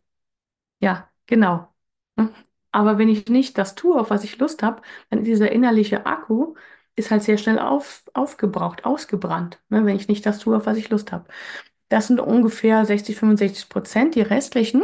[0.80, 1.68] Ja, genau.
[2.18, 2.30] Hm?
[2.72, 6.06] Aber wenn ich nicht das tue, auf was ich Lust habe, dann ist dieser innerliche
[6.06, 6.56] Akku
[6.96, 10.78] ist halt sehr schnell auf, aufgebraucht, ausgebrannt, ne, wenn ich nicht das tue, auf was
[10.78, 11.26] ich Lust habe.
[11.90, 14.16] Das sind ungefähr 60, 65 Prozent.
[14.16, 14.84] Die restlichen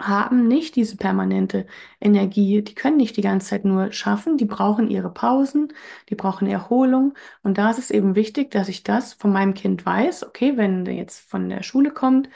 [0.00, 1.66] haben nicht diese permanente
[2.00, 2.62] Energie.
[2.62, 4.36] Die können nicht die ganze Zeit nur schaffen.
[4.38, 5.72] Die brauchen ihre Pausen,
[6.10, 7.14] die brauchen Erholung.
[7.42, 10.24] Und da ist es eben wichtig, dass ich das von meinem Kind weiß.
[10.26, 12.28] Okay, wenn der jetzt von der Schule kommt,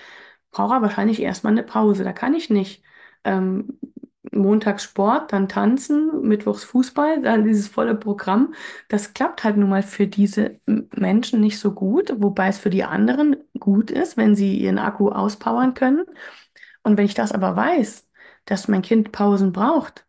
[0.51, 2.05] braucht er wahrscheinlich erstmal eine Pause.
[2.05, 2.83] Da kann ich nicht
[3.25, 3.79] ähm,
[4.33, 8.55] montags Sport, dann tanzen, mittwochs Fußball, dann dieses volle Programm.
[8.89, 12.85] Das klappt halt nun mal für diese Menschen nicht so gut, wobei es für die
[12.85, 16.05] anderen gut ist, wenn sie ihren Akku auspowern können.
[16.83, 18.09] Und wenn ich das aber weiß,
[18.45, 20.07] dass mein Kind Pausen braucht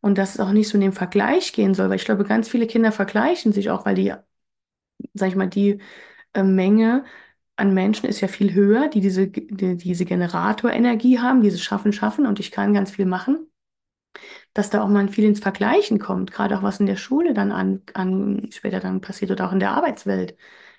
[0.00, 2.48] und dass es auch nicht so in den Vergleich gehen soll, weil ich glaube, ganz
[2.48, 4.12] viele Kinder vergleichen sich auch, weil die,
[5.14, 5.80] sag ich mal, die
[6.34, 7.04] äh, Menge
[7.56, 12.26] an Menschen ist ja viel höher, die diese, die, diese Generatorenergie haben, dieses Schaffen, Schaffen
[12.26, 13.48] und ich kann ganz viel machen
[14.54, 17.52] dass da auch mal viel ins Vergleichen kommt, gerade auch was in der Schule dann
[17.52, 20.36] an, an später dann passiert oder auch in der Arbeitswelt.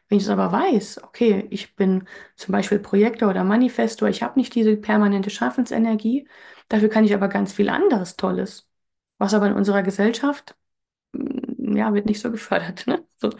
[0.07, 4.39] Wenn ich es aber weiß, okay, ich bin zum Beispiel Projektor oder Manifestor, ich habe
[4.39, 6.27] nicht diese permanente Schaffensenergie,
[6.69, 8.69] dafür kann ich aber ganz viel anderes Tolles,
[9.17, 10.55] was aber in unserer Gesellschaft,
[11.13, 12.87] mm, ja, wird nicht so gefördert.
[12.87, 13.05] Ne?
[13.17, 13.31] So.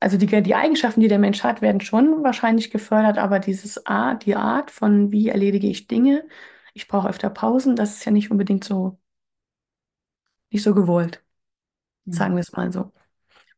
[0.00, 4.26] Also die, die Eigenschaften, die der Mensch hat, werden schon wahrscheinlich gefördert, aber dieses Art,
[4.26, 6.26] die Art von wie erledige ich Dinge,
[6.74, 8.98] ich brauche öfter Pausen, das ist ja nicht unbedingt so
[10.52, 11.22] nicht so gewollt,
[12.04, 12.12] mhm.
[12.12, 12.92] sagen wir es mal so.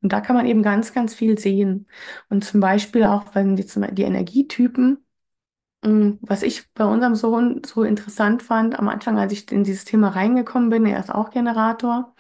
[0.03, 1.89] Und da kann man eben ganz, ganz viel sehen.
[2.29, 5.05] Und zum Beispiel auch, wenn die, die Energietypen,
[5.85, 9.85] hm, was ich bei unserem Sohn so interessant fand, am Anfang, als ich in dieses
[9.85, 12.15] Thema reingekommen bin, er ist auch Generator.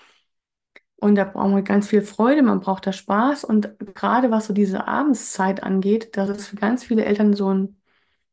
[0.96, 3.44] Und da brauchen wir ganz viel Freude, man braucht da Spaß.
[3.44, 7.76] Und gerade was so diese Abendszeit angeht, das ist für ganz viele Eltern so ein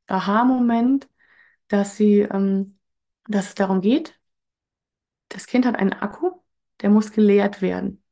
[0.07, 1.09] Aha-Moment,
[1.69, 2.79] dass sie, ähm,
[3.27, 4.20] dass es darum geht,
[5.33, 6.31] das Kind hat einen Akku,
[6.81, 8.03] der muss geleert werden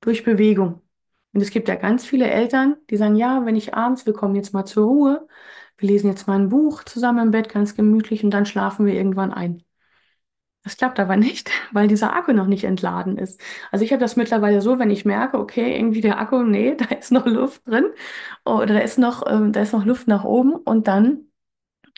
[0.00, 0.82] durch Bewegung.
[1.32, 4.36] Und es gibt ja ganz viele Eltern, die sagen, ja, wenn ich abends, wir kommen
[4.36, 5.28] jetzt mal zur Ruhe,
[5.78, 8.94] wir lesen jetzt mal ein Buch zusammen im Bett, ganz gemütlich, und dann schlafen wir
[8.94, 9.62] irgendwann ein.
[10.62, 13.40] Das klappt aber nicht, weil dieser Akku noch nicht entladen ist.
[13.70, 16.86] Also ich habe das mittlerweile so, wenn ich merke, okay, irgendwie der Akku, nee, da
[16.96, 17.86] ist noch Luft drin
[18.44, 21.26] oder da ist noch, äh, da ist noch Luft nach oben und dann,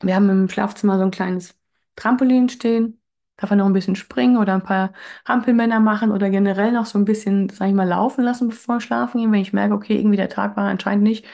[0.02, 1.56] wir haben im Schlafzimmer so ein kleines
[1.96, 2.97] Trampolin stehen,
[3.38, 4.92] Darf er noch ein bisschen springen oder ein paar
[5.26, 8.80] Hampelmänner machen oder generell noch so ein bisschen, sag ich mal, laufen lassen, bevor wir
[8.82, 11.26] schlafen gehen, wenn ich merke, okay, irgendwie der Tag war anscheinend nicht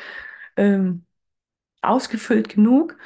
[0.56, 1.06] ähm,
[1.82, 2.96] ausgefüllt genug.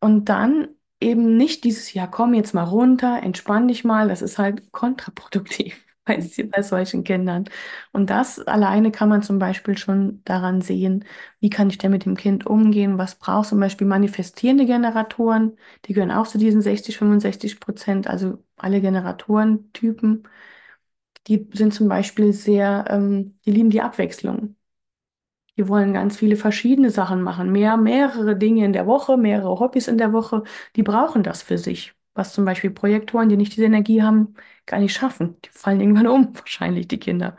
[0.00, 0.68] Und dann
[1.00, 5.84] eben nicht dieses, ja, komm jetzt mal runter, entspann dich mal, das ist halt kontraproduktiv
[6.04, 6.18] bei,
[6.52, 7.44] bei solchen Kindern.
[7.92, 11.04] Und das alleine kann man zum Beispiel schon daran sehen,
[11.40, 15.92] wie kann ich denn mit dem Kind umgehen, was braucht zum Beispiel manifestierende Generatoren, die
[15.94, 20.28] gehören auch zu diesen 60, 65 Prozent, also alle Generatorentypen,
[21.26, 24.56] die sind zum Beispiel sehr, ähm, die lieben die Abwechslung.
[25.56, 29.88] Die wollen ganz viele verschiedene Sachen machen, mehr, mehrere Dinge in der Woche, mehrere Hobbys
[29.88, 30.44] in der Woche.
[30.76, 31.94] Die brauchen das für sich.
[32.14, 34.34] Was zum Beispiel Projektoren, die nicht diese Energie haben,
[34.66, 35.36] gar nicht schaffen.
[35.44, 37.36] Die fallen irgendwann um, wahrscheinlich die Kinder,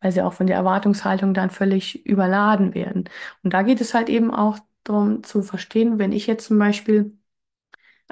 [0.00, 3.08] weil sie auch von der Erwartungshaltung dann völlig überladen werden.
[3.42, 7.16] Und da geht es halt eben auch darum zu verstehen, wenn ich jetzt zum Beispiel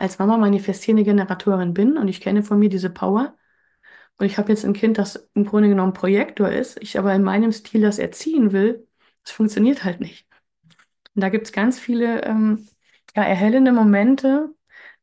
[0.00, 3.34] als Mama manifestierende Generatorin bin und ich kenne von mir diese Power,
[4.20, 7.22] und ich habe jetzt ein Kind, das im Grunde genommen Projektor ist, ich aber in
[7.22, 8.86] meinem Stil das erziehen will,
[9.24, 10.26] das funktioniert halt nicht.
[11.14, 12.68] Und da gibt es ganz viele ähm,
[13.16, 14.50] ja, erhellende Momente,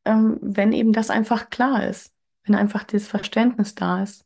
[0.04, 4.24] ähm, wenn eben das einfach klar ist, wenn einfach das Verständnis da ist.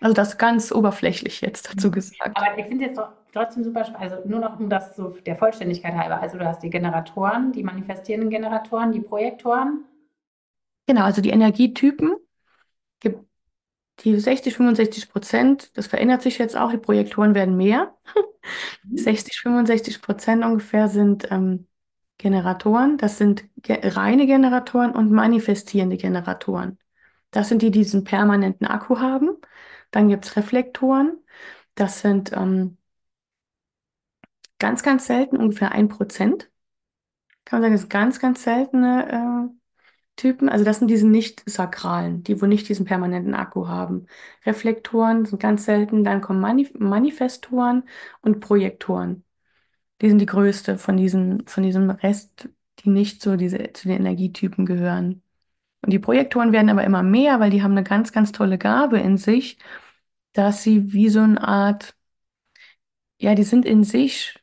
[0.00, 2.36] Also das ganz oberflächlich jetzt dazu gesagt.
[2.36, 3.00] Aber ich finde jetzt
[3.38, 6.20] trotzdem super spannend, also nur noch um das so der Vollständigkeit halber.
[6.20, 9.84] Also du hast die Generatoren, die manifestierenden Generatoren, die Projektoren.
[10.86, 12.16] Genau, also die Energietypen
[13.00, 13.24] gibt
[14.00, 17.94] die 60, 65 Prozent, das verändert sich jetzt auch, die Projektoren werden mehr.
[18.94, 19.50] 60, mhm.
[19.50, 21.66] 65 Prozent ungefähr sind ähm,
[22.16, 22.98] Generatoren.
[22.98, 26.78] Das sind ge reine Generatoren und manifestierende Generatoren.
[27.30, 29.36] Das sind die, die diesen permanenten Akku haben.
[29.90, 31.18] Dann gibt es Reflektoren.
[31.74, 32.78] Das sind ähm,
[34.58, 36.50] ganz, ganz selten, ungefähr ein Prozent.
[37.44, 39.58] Kann man sagen, das sind ganz, ganz seltene äh,
[40.16, 44.06] Typen, also das sind diese nicht-sakralen, die wo nicht diesen permanenten Akku haben.
[44.44, 47.84] Reflektoren sind ganz selten, dann kommen Manif Manifestoren
[48.20, 49.24] und Projektoren.
[50.00, 52.48] Die sind die größte von diesen, von diesem Rest,
[52.80, 55.22] die nicht so diese, zu den Energietypen gehören.
[55.82, 58.98] Und die Projektoren werden aber immer mehr, weil die haben eine ganz, ganz tolle Gabe
[59.00, 59.58] in sich,
[60.32, 61.96] dass sie wie so eine Art,
[63.18, 64.37] ja, die sind in sich,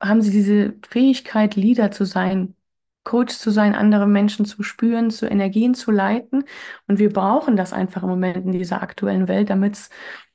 [0.00, 2.54] haben sie diese Fähigkeit, Leader zu sein,
[3.04, 6.44] Coach zu sein, andere Menschen zu spüren, zu Energien zu leiten.
[6.86, 9.90] Und wir brauchen das einfach im Moment in dieser aktuellen Welt, damit es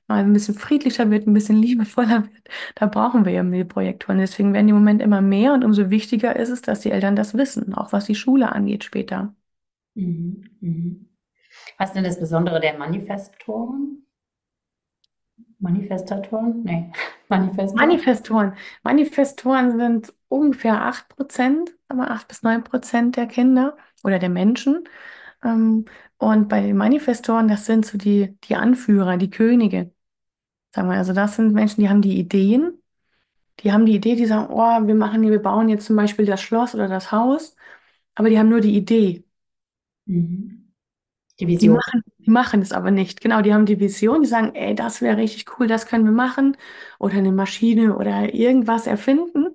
[0.07, 2.49] mal ein bisschen friedlicher wird, ein bisschen liebevoller wird.
[2.75, 4.19] Da brauchen wir ja die Projektoren.
[4.19, 7.15] Deswegen werden die im Moment immer mehr und umso wichtiger ist es, dass die Eltern
[7.15, 9.35] das wissen, auch was die Schule angeht später.
[9.95, 11.09] Mhm, mhm.
[11.77, 14.05] Was ist denn das Besondere der Manifestoren?
[15.59, 16.63] Manifestatoren?
[16.63, 16.91] Nee,
[17.33, 17.73] Manifestoren.
[17.73, 18.53] Manifestoren.
[18.83, 24.83] Manifestoren sind ungefähr 8 Prozent, aber 8 bis 9 Prozent der Kinder oder der Menschen.
[25.43, 25.85] Ähm,
[26.17, 29.93] und bei den Manifestoren, das sind so die, die Anführer, die Könige.
[30.75, 32.81] Sagen wir, also das sind Menschen, die haben die Ideen.
[33.61, 36.25] Die haben die Idee, die sagen, oh, wir machen hier, wir bauen jetzt zum Beispiel
[36.25, 37.55] das Schloss oder das Haus,
[38.15, 39.25] aber die haben nur die Idee.
[40.05, 40.73] Mhm.
[41.39, 41.77] Die Die Vision.
[41.77, 43.21] machen, die machen es aber nicht.
[43.21, 46.11] Genau, die haben die Vision, die sagen, ey, das wäre richtig cool, das können wir
[46.11, 46.57] machen.
[46.99, 49.47] Oder eine Maschine oder irgendwas erfinden.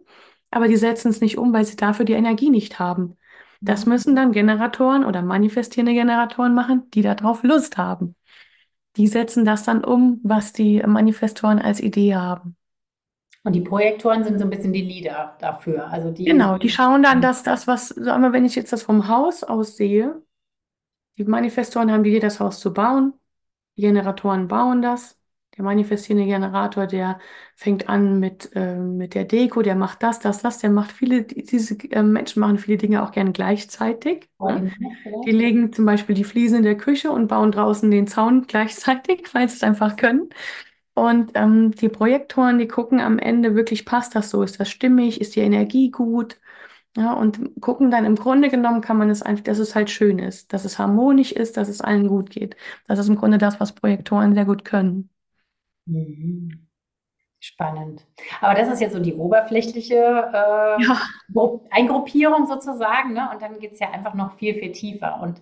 [0.51, 3.17] Aber die setzen es nicht um, weil sie dafür die Energie nicht haben.
[3.61, 8.15] Das müssen dann Generatoren oder manifestierende Generatoren machen, die darauf Lust haben.
[8.97, 12.57] Die setzen das dann um, was die Manifestoren als Idee haben.
[13.45, 15.89] Und die Projektoren sind so ein bisschen die Leader dafür.
[15.89, 18.83] Also die, Genau, die schauen dann, dass das, was, sagen wir, wenn ich jetzt das
[18.83, 20.21] vom Haus aus sehe,
[21.19, 23.15] die Manifestoren haben die Idee, das Haus zu bauen.
[23.77, 25.19] Die Generatoren bauen das.
[25.57, 27.19] Der manifestierende Generator, der
[27.57, 31.25] fängt an mit, äh, mit der Deko, der macht das, das, das, der macht viele,
[31.25, 34.29] diese äh, Menschen machen viele Dinge auch gerne gleichzeitig.
[34.39, 34.69] Ne?
[35.25, 39.35] Die legen zum Beispiel die Fliesen in der Küche und bauen draußen den Zaun gleichzeitig,
[39.35, 40.31] weil sie es einfach können.
[40.95, 44.43] Und ähm, die Projektoren, die gucken am Ende wirklich, passt das so?
[44.43, 45.21] Ist das stimmig?
[45.21, 46.39] Ist die Energie gut?
[46.99, 50.19] Ja, und gucken dann im Grunde genommen kann man es einfach, dass es halt schön
[50.19, 52.57] ist, dass es harmonisch ist, dass es allen gut geht.
[52.89, 55.09] Das ist im Grunde das, was Projektoren sehr gut können.
[55.87, 56.67] Mhm.
[57.39, 58.05] Spannend.
[58.41, 61.01] Aber das ist jetzt so die oberflächliche äh, ja.
[61.71, 63.31] Eingruppierung sozusagen, ne?
[63.33, 65.21] Und dann geht es ja einfach noch viel, viel tiefer.
[65.23, 65.41] Und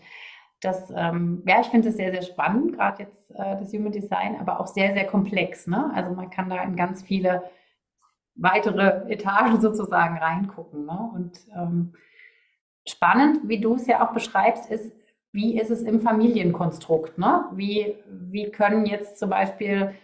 [0.60, 4.36] das, ähm, ja, ich finde es sehr, sehr spannend, gerade jetzt äh, das Human Design,
[4.38, 5.66] aber auch sehr, sehr komplex.
[5.66, 5.90] Ne?
[5.94, 7.44] Also man kann da in ganz viele
[8.36, 10.86] weitere Etagen sozusagen reingucken.
[10.86, 11.10] Ne?
[11.14, 11.94] Und ähm,
[12.86, 14.92] spannend, wie du es ja auch beschreibst, ist,
[15.32, 17.18] wie ist es im Familienkonstrukt?
[17.18, 17.44] Ne?
[17.52, 19.94] Wie, wie können jetzt zum Beispiel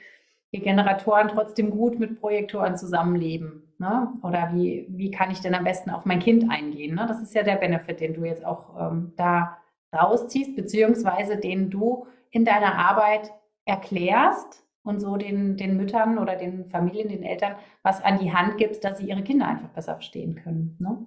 [0.53, 3.75] die Generatoren trotzdem gut mit Projektoren zusammenleben?
[3.79, 4.13] Ne?
[4.23, 6.95] Oder wie, wie kann ich denn am besten auf mein Kind eingehen?
[6.95, 7.07] Ne?
[7.07, 9.59] Das ist ja der Benefit, den du jetzt auch ähm, da
[9.95, 13.31] rausziehst, beziehungsweise den du in deiner Arbeit
[13.65, 18.59] erklärst und so den, den Müttern oder den Familien, den Eltern was an die Hand
[18.59, 20.77] gibst, dass sie ihre Kinder einfach besser verstehen können.
[20.81, 21.07] Ne?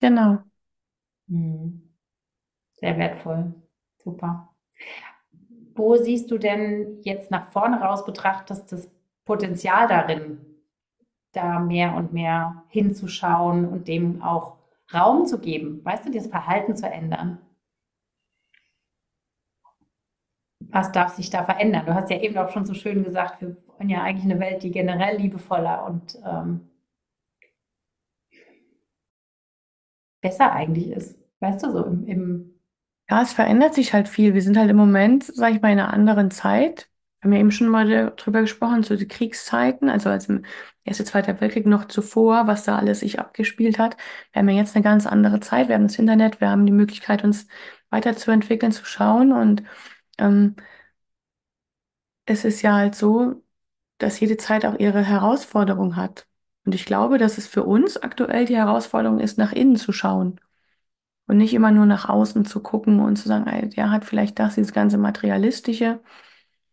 [0.00, 0.38] Genau.
[1.28, 1.82] Hm.
[2.72, 3.54] Sehr wertvoll.
[3.98, 4.54] Super.
[5.74, 8.90] Wo siehst du denn jetzt nach vorne raus betrachtest das
[9.24, 10.40] Potenzial darin,
[11.32, 14.56] da mehr und mehr hinzuschauen und dem auch
[14.92, 15.84] Raum zu geben?
[15.84, 17.38] Weißt du, das Verhalten zu ändern?
[20.72, 21.86] Was darf sich da verändern?
[21.86, 24.62] Du hast ja eben auch schon so schön gesagt, wir wollen ja eigentlich eine Welt,
[24.62, 26.68] die generell liebevoller und ähm,
[30.20, 31.18] besser eigentlich ist.
[31.40, 32.60] Weißt du, so im, im
[33.08, 34.34] Ja, es verändert sich halt viel.
[34.34, 36.88] Wir sind halt im Moment, sage ich mal, in einer anderen Zeit.
[37.20, 40.44] Wir haben ja eben schon mal darüber gesprochen, so die Kriegszeiten, also als im
[40.84, 43.96] Erste, Zweiter Weltkrieg noch zuvor, was da alles sich abgespielt hat.
[44.32, 45.68] Wir haben ja jetzt eine ganz andere Zeit.
[45.68, 47.46] Wir haben das Internet, wir haben die Möglichkeit, uns
[47.90, 49.32] weiterzuentwickeln, zu schauen.
[49.32, 49.62] Und
[50.20, 50.56] ähm,
[52.26, 53.42] es ist ja halt so,
[53.98, 56.26] dass jede Zeit auch ihre Herausforderung hat.
[56.64, 60.40] Und ich glaube, dass es für uns aktuell die Herausforderung ist, nach innen zu schauen
[61.28, 64.56] und nicht immer nur nach außen zu gucken und zu sagen, der hat vielleicht das,
[64.56, 66.00] dieses ganze Materialistische,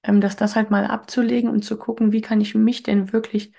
[0.04, 3.54] ähm, dass das halt mal abzulegen und zu gucken, wie kann ich mich denn wirklich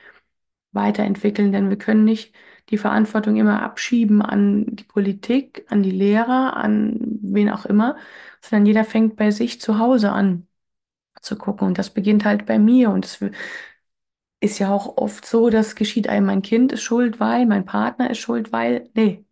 [0.73, 2.35] weiterentwickeln, denn wir können nicht
[2.71, 7.97] die Verantwortung immer abschieben an die Politik, an die Lehrer, an wen auch immer,
[8.41, 10.47] sondern jeder fängt bei sich zu Hause an
[11.23, 11.69] zu gucken.
[11.69, 12.91] Und das beginnt halt bei mir.
[12.91, 13.21] Und es
[14.41, 18.11] ist ja auch oft so, dass geschieht einem, mein Kind ist schuld, weil, mein Partner
[18.11, 19.25] ist schuld, weil, nee.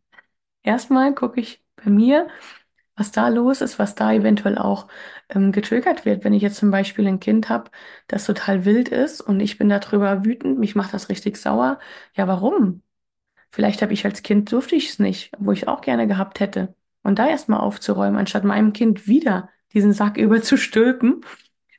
[0.64, 2.29] Erstmal gucke ich bei mir,
[2.96, 4.88] was da los ist, was da eventuell auch
[5.31, 6.25] ähm, getriggert wird.
[6.25, 7.70] Wenn ich jetzt zum Beispiel ein Kind habe,
[8.09, 11.79] das total wild ist und ich bin darüber wütend, mich macht das richtig sauer.
[12.16, 12.83] Ja, warum?
[13.51, 16.41] Vielleicht habe ich als Kind durfte ich es nicht, wo ich es auch gerne gehabt
[16.41, 16.75] hätte.
[17.03, 21.23] Und da erstmal aufzuräumen, anstatt meinem Kind wieder diesen Sack überzustülpen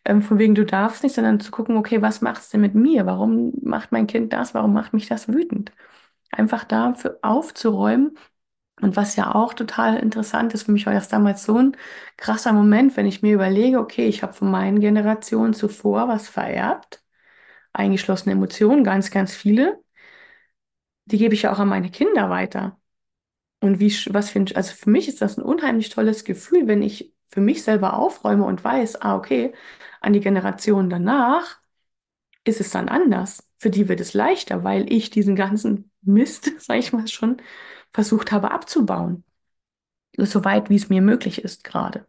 [0.07, 2.75] ähm, von wegen du darfst nicht, sondern zu gucken, okay, was macht es denn mit
[2.75, 3.05] mir?
[3.05, 4.53] Warum macht mein Kind das?
[4.53, 5.71] Warum macht mich das wütend?
[6.31, 8.17] Einfach dafür aufzuräumen.
[8.81, 11.77] Und was ja auch total interessant ist, für mich war das damals so ein
[12.17, 17.03] krasser Moment, wenn ich mir überlege, okay, ich habe von meinen Generationen zuvor was vererbt,
[17.73, 19.83] eingeschlossene Emotionen, ganz, ganz viele.
[21.07, 22.79] Die gebe ich ja auch an meine Kinder weiter.
[23.61, 26.81] Und wie, was für ein, also für mich ist das ein unheimlich tolles Gefühl, wenn
[26.81, 29.53] ich für mich selber aufräume und weiß, ah, okay,
[30.01, 31.59] an die Generation danach
[32.45, 33.49] ist es dann anders.
[33.57, 37.37] Für die wird es leichter, weil ich diesen ganzen Mist, sag ich mal schon,
[37.93, 39.23] versucht habe abzubauen.
[40.17, 42.07] So weit, wie es mir möglich ist gerade.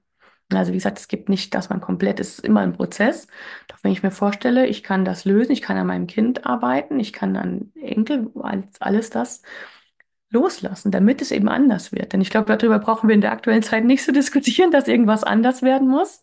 [0.53, 3.27] Also wie gesagt, es gibt nicht, dass man komplett, es ist immer ein Prozess.
[3.69, 6.99] Doch wenn ich mir vorstelle, ich kann das lösen, ich kann an meinem Kind arbeiten,
[6.99, 8.31] ich kann an Enkel,
[8.81, 9.43] alles das
[10.31, 12.13] loslassen, damit es eben anders wird.
[12.13, 15.25] Denn ich glaube, darüber brauchen wir in der aktuellen Zeit nicht zu diskutieren, dass irgendwas
[15.25, 16.23] anders werden muss.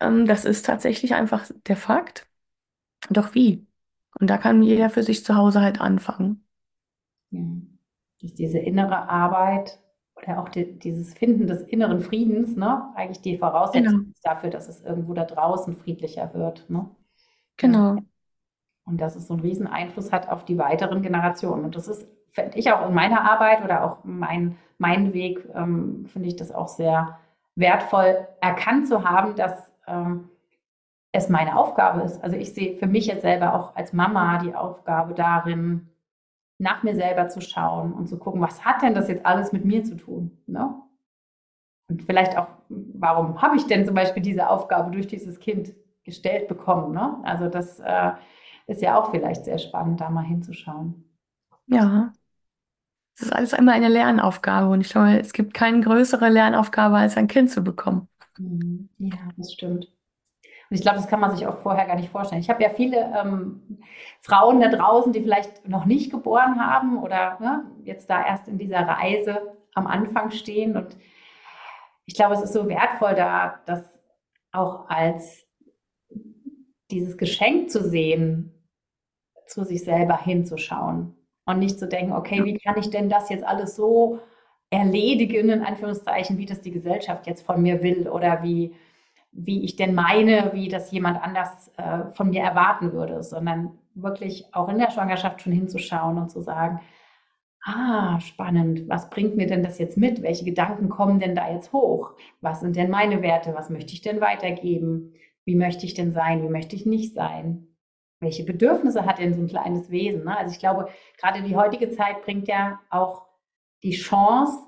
[0.00, 2.26] Ähm, das ist tatsächlich einfach der Fakt.
[3.08, 3.66] Doch wie?
[4.18, 6.44] Und da kann jeder für sich zu Hause halt anfangen.
[7.30, 7.40] Ja.
[8.20, 9.80] Dass diese innere Arbeit
[10.22, 14.12] oder auch die, dieses Finden des inneren Friedens, ne, eigentlich die Voraussetzung genau.
[14.22, 16.68] dafür, dass es irgendwo da draußen friedlicher wird.
[16.68, 16.88] Ne?
[17.56, 17.96] Genau.
[18.84, 21.64] Und dass es so einen riesen Einfluss hat auf die weiteren Generationen.
[21.64, 26.06] Und das ist finde ich auch in meiner Arbeit oder auch mein, mein Weg, ähm,
[26.06, 27.18] finde ich das auch sehr
[27.56, 30.28] wertvoll, erkannt zu haben, dass ähm,
[31.12, 32.22] es meine Aufgabe ist.
[32.22, 35.89] Also ich sehe für mich jetzt selber auch als Mama die Aufgabe darin,
[36.60, 39.64] nach mir selber zu schauen und zu gucken, was hat denn das jetzt alles mit
[39.64, 40.38] mir zu tun?
[40.46, 40.74] Ne?
[41.88, 45.72] Und vielleicht auch, warum habe ich denn zum Beispiel diese Aufgabe durch dieses Kind
[46.04, 46.92] gestellt bekommen?
[46.92, 47.18] Ne?
[47.24, 48.12] Also das äh,
[48.66, 51.04] ist ja auch vielleicht sehr spannend, da mal hinzuschauen.
[51.66, 52.12] Ja,
[53.16, 57.16] das ist alles einmal eine Lernaufgabe und ich glaube, es gibt keine größere Lernaufgabe, als
[57.16, 58.08] ein Kind zu bekommen.
[58.38, 58.88] Mhm.
[58.98, 59.90] Ja, das stimmt.
[60.70, 62.40] Und ich glaube, das kann man sich auch vorher gar nicht vorstellen.
[62.40, 63.80] Ich habe ja viele ähm,
[64.20, 68.56] Frauen da draußen, die vielleicht noch nicht geboren haben oder ne, jetzt da erst in
[68.56, 70.76] dieser Reise am Anfang stehen.
[70.76, 70.96] Und
[72.06, 73.82] ich glaube, es ist so wertvoll, da das
[74.52, 75.44] auch als
[76.92, 78.54] dieses Geschenk zu sehen,
[79.46, 83.44] zu sich selber hinzuschauen und nicht zu denken, okay, wie kann ich denn das jetzt
[83.44, 84.20] alles so
[84.70, 88.76] erledigen, in Anführungszeichen, wie das die Gesellschaft jetzt von mir will oder wie,
[89.32, 94.46] wie ich denn meine, wie das jemand anders äh, von mir erwarten würde, sondern wirklich
[94.52, 96.80] auch in der Schwangerschaft schon hinzuschauen und zu sagen,
[97.64, 100.22] ah, spannend, was bringt mir denn das jetzt mit?
[100.22, 102.12] Welche Gedanken kommen denn da jetzt hoch?
[102.40, 103.54] Was sind denn meine Werte?
[103.54, 105.12] Was möchte ich denn weitergeben?
[105.44, 106.42] Wie möchte ich denn sein?
[106.42, 107.70] Wie möchte ich nicht sein?
[108.20, 110.24] welche Bedürfnisse hat denn so ein kleines Wesen?
[110.24, 110.36] Ne?
[110.36, 110.88] Also ich glaube,
[111.18, 113.26] gerade die heutige Zeit bringt ja auch
[113.82, 114.58] die Chance,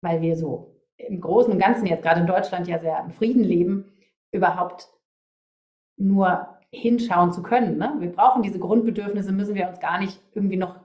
[0.00, 0.71] weil wir so
[1.08, 3.92] im Großen und Ganzen jetzt gerade in Deutschland ja sehr im Frieden leben,
[4.30, 4.88] überhaupt
[5.96, 7.76] nur hinschauen zu können.
[7.76, 7.94] Ne?
[7.98, 10.76] Wir brauchen diese Grundbedürfnisse, müssen wir uns gar nicht irgendwie noch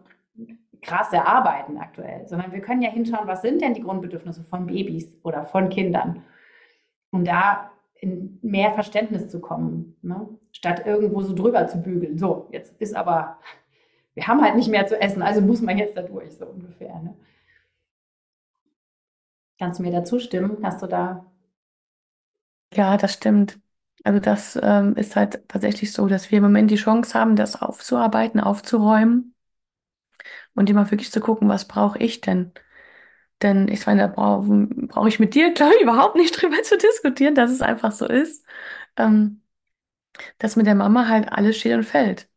[0.81, 5.11] krass erarbeiten aktuell, sondern wir können ja hinschauen, was sind denn die Grundbedürfnisse von Babys
[5.23, 6.23] oder von Kindern.
[7.11, 10.27] Und da in mehr Verständnis zu kommen, ne?
[10.51, 12.17] statt irgendwo so drüber zu bügeln.
[12.17, 13.39] So, jetzt ist aber,
[14.13, 16.99] wir haben halt nicht mehr zu essen, also muss man jetzt da durch, so ungefähr.
[16.99, 17.15] Ne?
[19.59, 20.57] Kannst du mir da zustimmen?
[20.63, 21.25] Hast du da?
[22.73, 23.59] Ja, das stimmt.
[24.03, 27.61] Also das ähm, ist halt tatsächlich so, dass wir im Moment die Chance haben, das
[27.61, 29.35] aufzuarbeiten, aufzuräumen
[30.55, 32.51] und immer wirklich zu gucken, was brauche ich denn?
[33.41, 36.77] Denn ich meine, da brauche brauch ich mit dir, glaube ich, überhaupt nicht drüber zu
[36.77, 38.45] diskutieren, dass es einfach so ist,
[38.97, 39.41] ähm,
[40.39, 42.29] dass mit der Mama halt alles steht und fällt.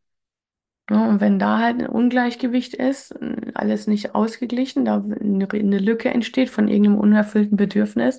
[0.91, 3.15] Ja, und wenn da halt ein Ungleichgewicht ist,
[3.55, 8.19] alles nicht ausgeglichen, da eine, eine Lücke entsteht von irgendeinem unerfüllten Bedürfnis,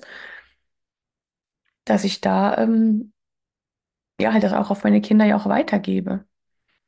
[1.84, 3.12] dass ich da ähm,
[4.20, 6.24] ja halt das auch auf meine Kinder ja auch weitergebe.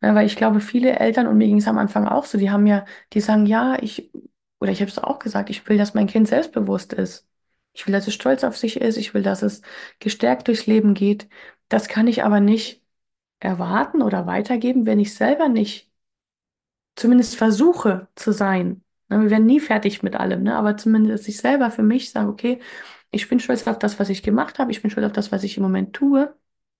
[0.03, 2.53] Ja, weil ich glaube, viele Eltern, und mir ging es am Anfang auch so, die
[2.53, 4.13] haben ja, die sagen, ja, ich,
[4.61, 7.29] oder ich habe es auch gesagt, ich will, dass mein Kind selbstbewusst ist.
[7.75, 8.99] Ich will, dass es stolz auf sich ist.
[8.99, 9.63] Ich will, dass es
[10.01, 11.29] gestärkt durchs Leben geht.
[11.71, 12.84] Das kann ich aber nicht
[13.45, 15.91] erwarten oder weitergeben, wenn ich selber nicht
[16.97, 18.83] zumindest versuche zu sein.
[19.09, 20.57] Ne, Wir werden nie fertig mit allem, ne?
[20.57, 22.61] Aber zumindest ich selber für mich sage, okay,
[23.11, 24.71] ich bin stolz auf das, was ich gemacht habe.
[24.73, 26.35] Ich bin stolz auf das, was ich im Moment tue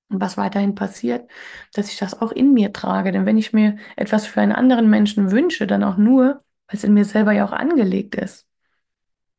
[0.09, 1.31] und was weiterhin passiert,
[1.75, 3.13] dass ich das auch in mir trage.
[3.13, 6.85] Denn wenn ich mir etwas für einen anderen Menschen wünsche, dann auch nur, weil es
[6.85, 8.47] in mir selber ja auch angelegt ist.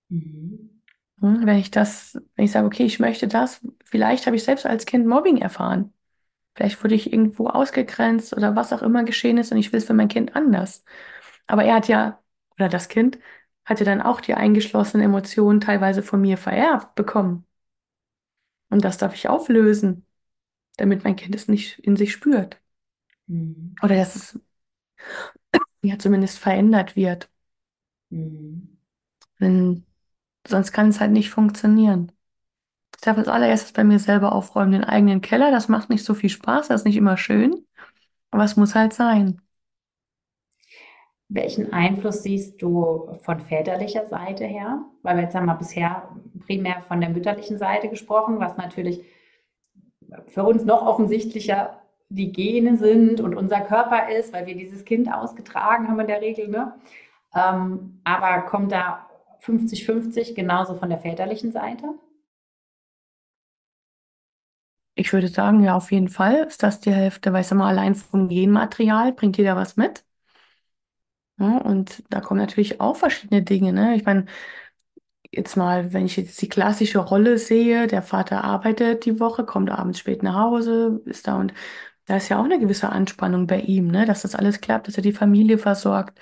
[0.10, 0.82] Mhm.
[1.22, 4.66] Hm, Wenn ich das, wenn ich sage, okay, ich möchte das, vielleicht habe ich selbst
[4.66, 5.94] als Kind Mobbing erfahren.
[6.56, 9.86] Vielleicht wurde ich irgendwo ausgegrenzt oder was auch immer geschehen ist und ich will es
[9.86, 10.84] für mein Kind anders.
[11.48, 12.22] Aber er hat ja,
[12.56, 13.20] oder das Kind,
[13.66, 17.46] hat ja dann auch die eingeschlossenen Emotionen teilweise von mir vererbt bekommen.
[18.70, 20.06] Und das darf ich auflösen,
[20.78, 22.62] damit mein Kind es nicht in sich spürt.
[23.28, 23.76] Mhm.
[23.84, 24.40] Oder dass es
[25.82, 27.30] ja zumindest verändert wird.
[28.10, 28.78] Mhm.
[29.40, 29.86] Denn
[30.48, 32.12] sonst kann es halt nicht funktionieren.
[33.06, 35.52] Ich darf als allererstes bei mir selber aufräumen, den eigenen Keller.
[35.52, 37.64] Das macht nicht so viel Spaß, das ist nicht immer schön,
[38.32, 39.40] aber es muss halt sein.
[41.30, 44.86] Welchen Einfluss siehst du von väterlicher Seite her?
[45.04, 46.10] Weil wir jetzt haben wir bisher
[46.48, 49.06] primär von der mütterlichen Seite gesprochen, was natürlich
[50.26, 51.80] für uns noch offensichtlicher
[52.10, 56.22] die Gene sind und unser Körper ist, weil wir dieses Kind ausgetragen haben in der
[56.22, 56.48] Regel.
[56.48, 56.74] Ne?
[57.36, 59.08] Ähm, aber kommt da
[59.44, 61.94] 50-50 genauso von der väterlichen Seite?
[64.96, 67.70] Ich würde sagen, ja, auf jeden Fall ist das die Hälfte, weil ich sag mal,
[67.70, 70.04] allein vom Genmaterial bringt jeder was mit.
[71.38, 73.96] Ja, und da kommen natürlich auch verschiedene Dinge, ne?
[73.96, 74.26] Ich meine,
[75.32, 79.70] jetzt mal, wenn ich jetzt die klassische Rolle sehe, der Vater arbeitet die Woche, kommt
[79.72, 81.54] abends spät nach Hause, ist da und
[82.08, 84.06] da ist ja auch eine gewisse Anspannung bei ihm, ne?
[84.06, 86.20] Dass das alles klappt, dass er die Familie versorgt.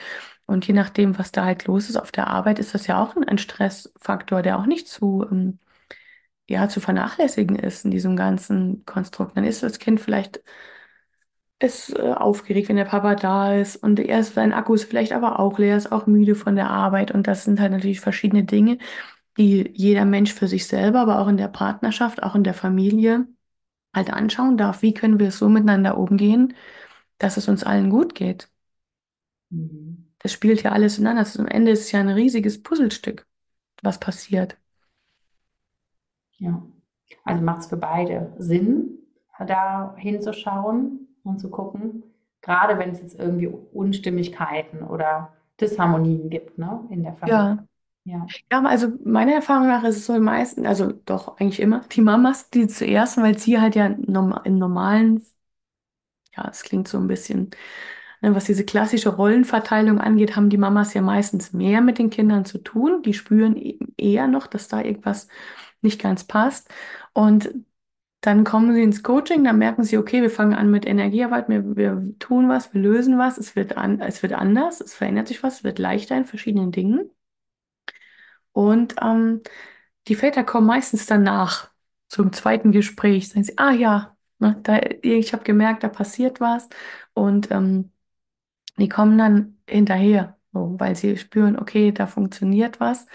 [0.48, 3.16] Und je nachdem, was da halt los ist auf der Arbeit, ist das ja auch
[3.18, 5.60] ein, ein Stressfaktor, der auch nicht zu, ähm,
[6.50, 9.38] ja, zu vernachlässigen ist in diesem ganzen Konstrukt.
[9.38, 10.42] Dann ist das Kind vielleicht
[11.60, 15.14] ist äh, aufgeregt, wenn der Papa da ist und er ist, sein Akku ist vielleicht
[15.14, 18.44] aber auch leer, ist auch müde von der Arbeit und das sind halt natürlich verschiedene
[18.44, 18.78] Dinge,
[19.38, 23.28] die jeder Mensch für sich selber, aber auch in der Partnerschaft, auch in der Familie
[23.96, 24.82] halt anschauen darf.
[24.84, 26.56] Wie können wir so miteinander umgehen,
[27.20, 28.50] dass es uns allen gut geht?
[29.50, 30.12] Mhm.
[30.20, 31.30] Das spielt ja alles ineinander.
[31.40, 33.28] Am Ende ist es ja ein riesiges Puzzlestück,
[33.84, 34.58] was passiert.
[36.44, 36.62] Ja.
[37.24, 39.00] Also macht es für beide Sinn,
[39.48, 42.04] da hinzuschauen und zu gucken,
[42.42, 47.40] gerade wenn es jetzt irgendwie Unstimmigkeiten oder Disharmonien gibt, ne, in der Familie.
[47.40, 47.68] Ja.
[48.06, 48.28] Ja.
[48.52, 52.02] Ja, also meiner Erfahrung nach ist es so die meisten, also doch eigentlich immer die
[52.02, 54.04] Mamas, die zuerst, weil sie halt ja im
[54.58, 55.24] normalen,
[56.36, 57.52] ja, es klingt so ein bisschen,
[58.22, 62.46] ne, was diese klassische Rollenverteilung angeht, haben die Mamas ja meistens mehr mit den Kindern
[62.46, 63.04] zu tun.
[63.04, 65.28] Die spüren eben eher noch, dass da irgendwas
[65.84, 66.70] nicht ganz passt.
[67.14, 67.50] Und
[68.22, 71.76] dann kommen sie ins Coaching, dann merken sie, okay, wir fangen an mit Energiearbeit, wir,
[71.76, 75.44] wir tun was, wir lösen was, es wird an, es wird anders, es verändert sich
[75.44, 77.10] was, es wird leichter in verschiedenen Dingen.
[78.52, 79.42] Und ähm,
[80.08, 81.72] die Väter kommen meistens danach
[82.08, 83.30] zum zweiten Gespräch.
[83.30, 86.70] Sagen sie, ah ja, ne, da, ich habe gemerkt, da passiert was.
[87.14, 87.92] Und ähm,
[88.78, 93.08] die kommen dann hinterher, weil sie spüren, okay, da funktioniert was.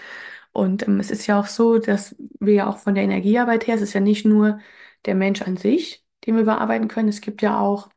[0.51, 3.75] Und ähm, es ist ja auch so, dass wir ja auch von der Energiearbeit her,
[3.75, 4.59] es ist ja nicht nur
[5.05, 7.09] der Mensch an sich, den wir bearbeiten können.
[7.09, 7.89] Es gibt ja auch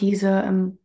[0.00, 0.78] diese, ähm,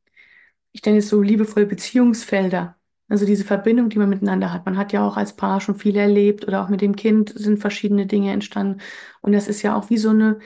[0.72, 2.78] ich nenne es so liebevoll Beziehungsfelder.
[3.10, 4.66] Also diese Verbindung, die man miteinander hat.
[4.66, 7.60] Man hat ja auch als Paar schon viel erlebt oder auch mit dem Kind sind
[7.60, 8.82] verschiedene Dinge entstanden.
[9.22, 10.40] Und das ist ja auch wie so eine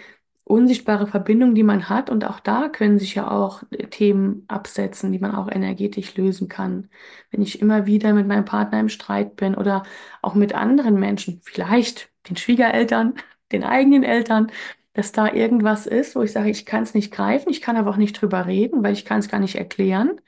[0.52, 2.10] unsichtbare Verbindung, die man hat.
[2.10, 6.90] Und auch da können sich ja auch Themen absetzen, die man auch energetisch lösen kann.
[7.32, 9.84] Wenn ich immer wieder mit meinem Partner im Streit bin oder
[10.22, 13.16] auch mit anderen Menschen, vielleicht den Schwiegereltern,
[13.52, 14.52] den eigenen Eltern,
[14.94, 17.90] dass da irgendwas ist, wo ich sage, ich kann es nicht greifen, ich kann aber
[17.92, 20.20] auch nicht drüber reden, weil ich kann es gar nicht erklären.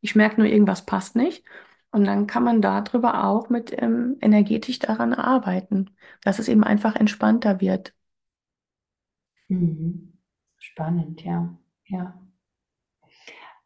[0.00, 1.44] Ich merke nur, irgendwas passt nicht.
[1.90, 5.90] Und dann kann man darüber auch mit ähm, energetisch daran arbeiten,
[6.22, 7.94] dass es eben einfach entspannter wird.
[9.52, 10.12] Mhm.
[10.58, 11.48] Spannend, ja.
[11.86, 12.14] Ja.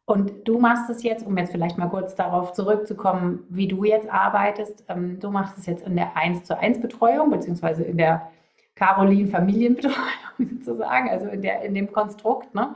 [0.05, 4.09] Und du machst es jetzt, um jetzt vielleicht mal kurz darauf zurückzukommen, wie du jetzt
[4.09, 4.85] arbeitest.
[4.89, 8.31] Ähm, du machst es jetzt in der 1 zu 1 Betreuung, beziehungsweise in der
[8.75, 9.95] Caroline Familienbetreuung
[10.37, 12.53] sozusagen, also in, der, in dem Konstrukt.
[12.55, 12.75] Ne?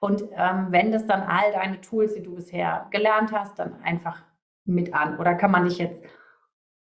[0.00, 4.22] Und ähm, wendest dann all deine Tools, die du bisher gelernt hast, dann einfach
[4.64, 5.18] mit an.
[5.18, 6.04] Oder kann man dich jetzt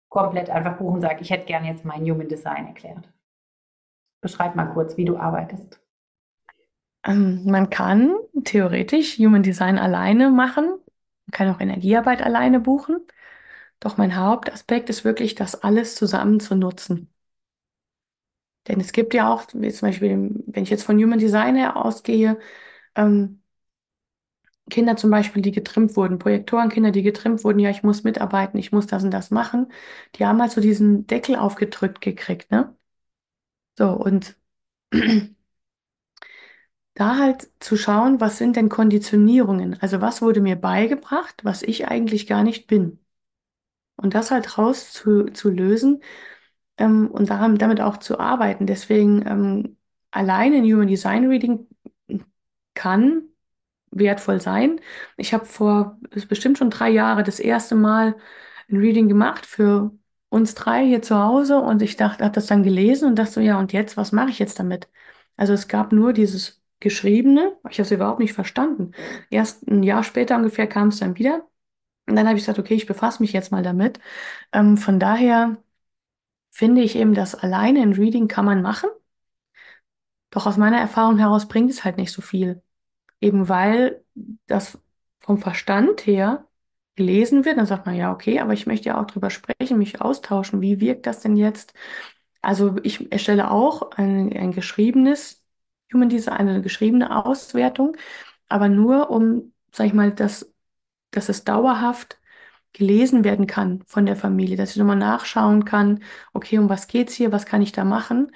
[0.08, 3.08] komplett einfach buchen und sagen, ich hätte gerne jetzt mein Human Design erklärt?
[4.22, 5.78] Beschreib mal kurz, wie du arbeitest.
[7.04, 8.14] Ähm, man kann
[8.44, 12.98] theoretisch Human Design alleine machen, man kann auch Energiearbeit alleine buchen.
[13.80, 17.10] Doch mein Hauptaspekt ist wirklich, das alles zusammen zu nutzen.
[18.68, 21.76] Denn es gibt ja auch, wie zum Beispiel, wenn ich jetzt von Human Design her
[21.76, 22.38] ausgehe,
[22.96, 23.42] ähm,
[24.70, 28.72] Kinder zum Beispiel, die getrimmt wurden, Projektorenkinder, die getrimmt wurden, ja, ich muss mitarbeiten, ich
[28.72, 29.70] muss das und das machen,
[30.16, 32.74] die haben halt so diesen Deckel aufgedrückt gekriegt, ne?
[33.76, 34.36] So, und
[36.94, 39.76] da halt zu schauen, was sind denn Konditionierungen?
[39.80, 42.98] Also was wurde mir beigebracht, was ich eigentlich gar nicht bin?
[43.96, 45.26] Und das halt raus zu,
[46.78, 48.66] ähm, und daran, damit auch zu arbeiten.
[48.66, 49.76] Deswegen ähm,
[50.10, 51.66] alleine ein Human Design Reading
[52.74, 53.22] kann
[53.92, 54.80] wertvoll sein.
[55.16, 58.16] Ich habe vor, ist bestimmt schon drei Jahre, das erste Mal
[58.70, 59.92] ein Reading gemacht für
[60.30, 63.40] uns drei hier zu Hause und ich dachte, habe das dann gelesen und dachte so,
[63.40, 64.88] ja, und jetzt, was mache ich jetzt damit?
[65.36, 68.92] Also es gab nur dieses Geschriebene, ich habe es überhaupt nicht verstanden.
[69.30, 71.46] Erst ein Jahr später ungefähr kam es dann wieder.
[72.08, 74.00] Und dann habe ich gesagt, okay, ich befasse mich jetzt mal damit.
[74.52, 75.58] Ähm, von daher
[76.50, 78.90] finde ich eben, dass alleine ein Reading kann man machen.
[80.30, 82.62] Doch aus meiner Erfahrung heraus bringt es halt nicht so viel.
[83.20, 84.04] Eben weil
[84.46, 84.78] das
[85.18, 86.46] vom Verstand her
[87.00, 90.02] gelesen wird, dann sagt man, ja, okay, aber ich möchte ja auch drüber sprechen, mich
[90.02, 90.60] austauschen.
[90.60, 91.72] Wie wirkt das denn jetzt?
[92.42, 95.42] Also ich erstelle auch ein, ein geschriebenes
[95.92, 97.96] Human Design, eine geschriebene Auswertung,
[98.48, 100.52] aber nur um, sag ich mal, dass,
[101.10, 102.18] dass es dauerhaft
[102.74, 106.02] gelesen werden kann von der Familie, dass ich nochmal nachschauen kann,
[106.34, 108.32] okay, um was geht's hier, was kann ich da machen?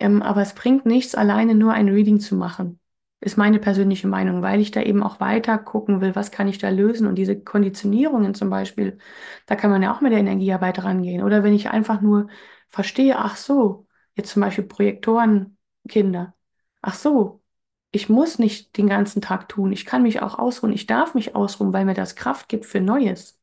[0.00, 2.80] Ähm, aber es bringt nichts, alleine nur ein Reading zu machen
[3.20, 6.58] ist meine persönliche Meinung, weil ich da eben auch weiter gucken will, was kann ich
[6.58, 7.06] da lösen.
[7.06, 8.98] Und diese Konditionierungen zum Beispiel,
[9.46, 11.22] da kann man ja auch mit der Energiearbeit rangehen.
[11.22, 12.28] Oder wenn ich einfach nur
[12.68, 16.34] verstehe, ach so, jetzt zum Beispiel Projektorenkinder,
[16.82, 17.42] ach so,
[17.90, 21.34] ich muss nicht den ganzen Tag tun, ich kann mich auch ausruhen, ich darf mich
[21.34, 23.40] ausruhen, weil mir das Kraft gibt für Neues.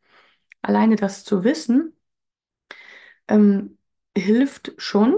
[0.61, 1.93] Alleine das zu wissen,
[3.27, 3.77] ähm,
[4.17, 5.15] hilft schon,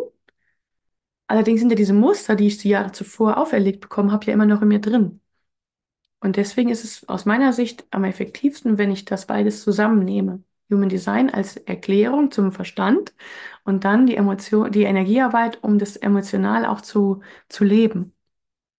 [1.28, 4.46] Allerdings sind ja diese Muster, die ich die Jahre zuvor auferlegt bekommen habe, ja immer
[4.46, 5.22] noch in mir drin.
[6.20, 10.44] Und deswegen ist es aus meiner Sicht am effektivsten, wenn ich das beides zusammennehme.
[10.72, 13.14] Human Design als Erklärung zum Verstand
[13.64, 18.14] und dann die Emotion, die Energiearbeit, um das emotional auch zu, zu leben.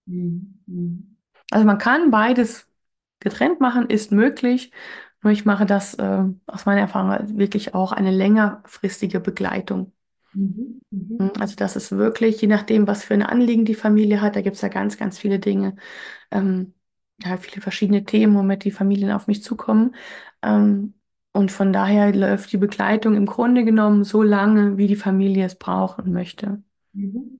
[0.06, 1.16] Mhm.
[1.50, 2.68] Also man kann beides
[3.20, 4.72] getrennt machen, ist möglich.
[5.22, 9.92] Nur ich mache das äh, aus meiner Erfahrung wirklich auch eine längerfristige Begleitung.
[10.36, 11.18] Mhm, mhm.
[11.18, 14.42] Hm, also das ist wirklich, je nachdem, was für ein Anliegen die Familie hat, da
[14.42, 15.76] gibt es ja ganz, ganz viele Dinge,
[16.30, 16.74] ähm,
[17.22, 19.94] ja, viele verschiedene Themen, womit die Familien auf mich zukommen.
[20.42, 20.92] Ähm,
[21.32, 25.54] und von daher läuft die Begleitung im Grunde genommen so lange, wie die Familie es
[25.54, 26.62] braucht und möchte.
[26.92, 27.38] Mhm.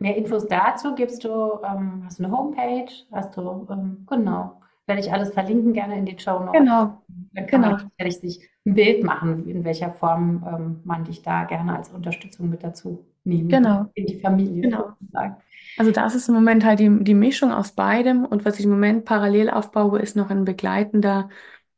[0.00, 1.28] Mehr Infos dazu gibst du,
[1.64, 6.06] ähm, hast du eine Homepage, hast du, ähm, genau, werde ich alles verlinken, gerne in
[6.06, 6.58] die Show Notes.
[6.58, 7.02] Genau.
[7.32, 7.76] Dann kann genau.
[7.98, 12.50] man sich ein Bild machen, in welcher Form ähm, man dich da gerne als Unterstützung
[12.50, 13.86] mit dazu nehmen genau.
[13.94, 14.62] in die Familie.
[14.62, 14.90] Genau.
[15.00, 15.36] Sozusagen.
[15.78, 18.70] Also das ist im Moment halt die, die Mischung aus beidem und was ich im
[18.70, 21.28] Moment parallel aufbaue, ist noch ein begleitender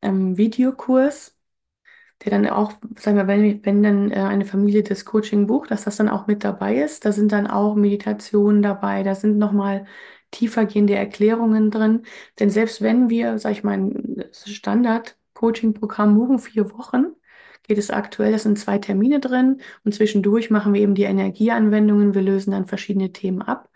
[0.03, 1.37] ähm, Videokurs,
[2.25, 5.85] der dann auch, sagen wir, wenn, wenn dann äh, eine Familie das Coaching bucht, dass
[5.85, 7.05] das dann auch mit dabei ist.
[7.05, 9.87] Da sind dann auch Meditationen dabei, da sind nochmal
[10.31, 12.03] tiefergehende Erklärungen drin.
[12.39, 14.25] Denn selbst wenn wir, sag ich mal, ein
[15.39, 17.15] Standard-Coaching-Programm buchen, vier Wochen,
[17.63, 22.15] geht es aktuell, das sind zwei Termine drin und zwischendurch machen wir eben die Energieanwendungen,
[22.15, 23.71] wir lösen dann verschiedene Themen ab.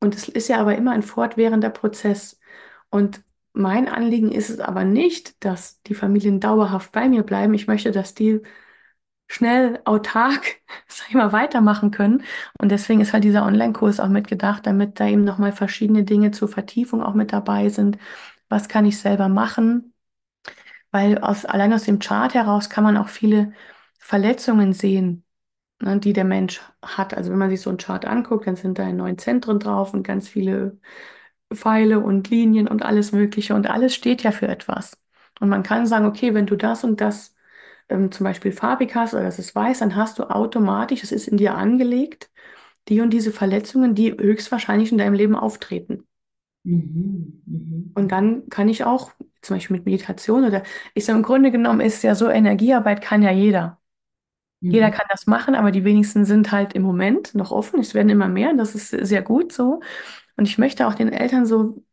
[0.00, 2.38] Und es ist ja aber immer ein fortwährender Prozess.
[2.90, 3.22] Und
[3.54, 7.54] mein Anliegen ist es aber nicht, dass die Familien dauerhaft bei mir bleiben.
[7.54, 8.42] Ich möchte, dass die
[9.28, 10.56] schnell autark,
[10.88, 12.22] sag ich mal, weitermachen können.
[12.60, 16.48] Und deswegen ist halt dieser Online-Kurs auch mitgedacht, damit da eben nochmal verschiedene Dinge zur
[16.48, 17.98] Vertiefung auch mit dabei sind.
[18.48, 19.94] Was kann ich selber machen?
[20.96, 23.52] Weil aus, allein aus dem Chart heraus kann man auch viele
[23.98, 25.24] Verletzungen sehen,
[25.82, 27.12] ne, die der Mensch hat.
[27.12, 30.04] Also wenn man sich so einen Chart anguckt, dann sind da neun Zentren drauf und
[30.04, 30.78] ganz viele
[31.54, 33.54] Pfeile und Linien und alles Mögliche.
[33.54, 34.98] Und alles steht ja für etwas.
[35.38, 37.34] Und man kann sagen, okay, wenn du das und das
[37.90, 41.28] ähm, zum Beispiel farbig hast oder das ist weiß, dann hast du automatisch, es ist
[41.28, 42.30] in dir angelegt,
[42.88, 46.06] die und diese Verletzungen, die höchstwahrscheinlich in deinem Leben auftreten.
[46.66, 47.42] Mhm.
[47.46, 47.90] Mhm.
[47.94, 49.12] Und dann kann ich auch,
[49.42, 50.62] zum Beispiel mit Meditation oder
[50.94, 53.80] ich sage, im Grunde genommen ist ja so, Energiearbeit kann ja jeder.
[54.68, 54.92] Jeder Mhm.
[54.92, 57.80] kann das machen, aber die wenigsten sind halt im Moment noch offen.
[57.80, 59.80] Es werden immer mehr, das ist sehr gut so.
[60.36, 61.84] Und ich möchte auch den Eltern so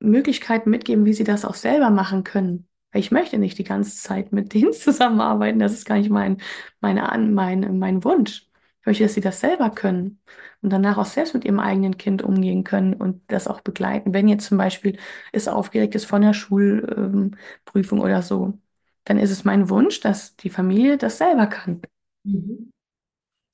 [0.00, 2.68] Möglichkeiten mitgeben, wie sie das auch selber machen können.
[2.92, 5.58] Weil ich möchte nicht die ganze Zeit mit denen zusammenarbeiten.
[5.58, 6.38] Das ist gar nicht mein,
[6.80, 8.48] meine, mein, mein Wunsch.
[8.80, 10.20] Ich möchte, dass sie das selber können
[10.62, 14.12] und danach auch selbst mit ihrem eigenen Kind umgehen können und das auch begleiten.
[14.14, 14.98] Wenn jetzt zum Beispiel
[15.32, 18.58] es aufgeregt ist von der Schulprüfung oder so,
[19.04, 21.82] dann ist es mein Wunsch, dass die Familie das selber kann.
[22.24, 22.72] Mhm.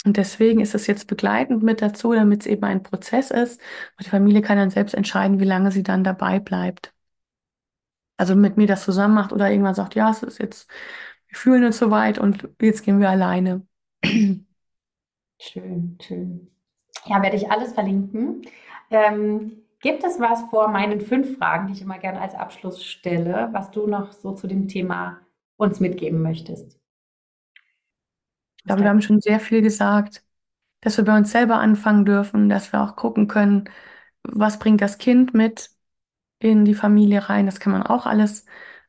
[0.05, 3.61] Und deswegen ist es jetzt begleitend mit dazu, damit es eben ein Prozess ist.
[3.99, 6.95] Und die Familie kann dann selbst entscheiden, wie lange sie dann dabei bleibt.
[8.17, 10.71] Also mit mir das zusammen macht oder irgendwann sagt, ja, es ist jetzt,
[11.29, 13.67] wir fühlen uns soweit und jetzt gehen wir alleine.
[15.41, 16.56] Schön, schön.
[17.09, 18.43] Ja, werde ich alles verlinken.
[18.91, 23.49] Ähm, gibt es was vor meinen fünf Fragen, die ich immer gerne als Abschluss stelle,
[23.53, 25.21] was du noch so zu dem Thema
[25.57, 26.79] uns mitgeben möchtest?
[28.59, 30.25] Ich glaube, wir haben schon sehr viel gesagt,
[30.83, 33.71] dass wir bei uns selber anfangen dürfen, dass wir auch gucken können,
[34.23, 35.71] was bringt das Kind mit
[36.41, 37.47] in die Familie rein.
[37.47, 38.47] Das kann man auch alles,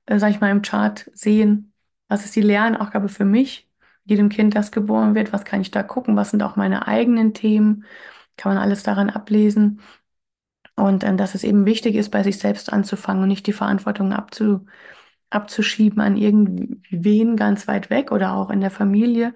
[0.08, 1.74] äh, sag ich mal, im Chart sehen.
[2.10, 3.67] Was ist die Lernaufgabe für mich?
[4.08, 6.16] Jedem Kind, das geboren wird, was kann ich da gucken?
[6.16, 7.86] Was sind auch meine eigenen Themen?
[8.38, 9.82] Kann man alles daran ablesen.
[10.76, 14.14] Und äh, dass es eben wichtig ist, bei sich selbst anzufangen und nicht die Verantwortung
[14.14, 14.66] abzu,
[15.30, 19.36] abzuschieben an irgendwen ganz weit weg oder auch in der Familie,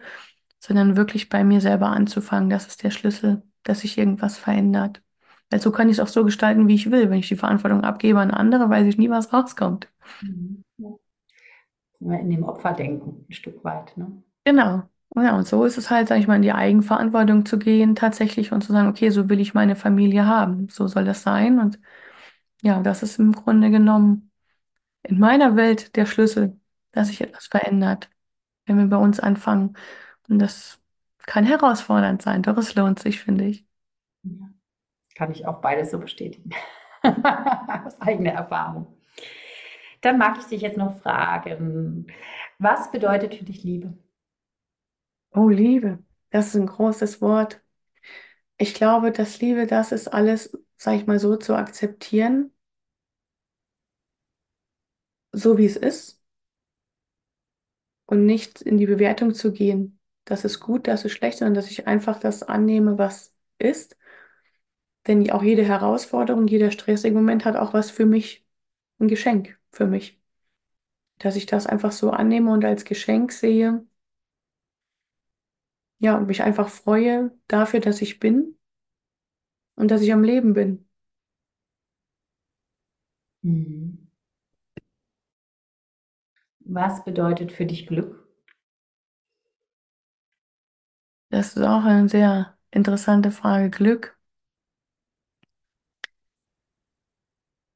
[0.59, 2.49] sondern wirklich bei mir selber anzufangen.
[2.49, 5.01] Das ist der Schlüssel, dass sich irgendwas verändert.
[5.49, 7.09] Weil so kann ich es auch so gestalten, wie ich will.
[7.09, 9.89] Wenn ich die Verantwortung abgebe an andere, weiß ich nie, was rauskommt.
[10.21, 10.63] Mhm.
[10.77, 10.89] Ja.
[11.99, 14.23] In dem Opferdenken ein Stück weit, ne?
[14.43, 14.83] Genau.
[15.15, 18.51] Ja, und so ist es halt, sag ich mal, in die Eigenverantwortung zu gehen tatsächlich
[18.53, 20.69] und zu sagen, okay, so will ich meine Familie haben.
[20.69, 21.59] So soll das sein.
[21.59, 21.79] Und
[22.61, 24.31] ja, das ist im Grunde genommen
[25.03, 26.59] in meiner Welt der Schlüssel,
[26.93, 28.09] dass sich etwas verändert,
[28.65, 29.77] wenn wir bei uns anfangen.
[30.29, 30.79] Und das
[31.19, 33.65] kann herausfordernd sein, doch es lohnt sich, finde ich.
[35.15, 36.51] Kann ich auch beides so bestätigen.
[37.03, 38.87] Aus eigener Erfahrung.
[40.01, 42.07] Dann mag ich dich jetzt noch fragen,
[42.59, 43.93] was bedeutet für dich Liebe?
[45.33, 47.61] Oh, Liebe, das ist ein großes Wort.
[48.57, 52.51] Ich glaube, dass Liebe das ist alles, sag ich mal, so zu akzeptieren,
[55.33, 56.21] so wie es ist
[58.05, 59.99] und nicht in die Bewertung zu gehen.
[60.25, 63.97] Das ist gut, das ist schlecht, sondern dass ich einfach das annehme, was ist.
[65.07, 68.45] Denn auch jede Herausforderung, jeder stressige Moment hat auch was für mich,
[68.99, 70.19] ein Geschenk für mich.
[71.19, 73.85] Dass ich das einfach so annehme und als Geschenk sehe.
[76.01, 78.57] Ja, und mich einfach freue dafür, dass ich bin
[79.75, 80.87] und dass ich am Leben bin.
[83.43, 84.07] Mhm.
[86.65, 88.25] Was bedeutet für dich Glück?
[91.29, 93.69] Das ist auch eine sehr interessante Frage.
[93.71, 94.17] Glück.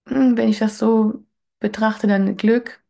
[0.08, 1.24] Hm, Wenn ich das so
[1.60, 2.84] betrachte, dann Glück,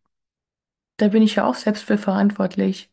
[0.97, 2.91] da bin ich ja auch selbst für verantwortlich.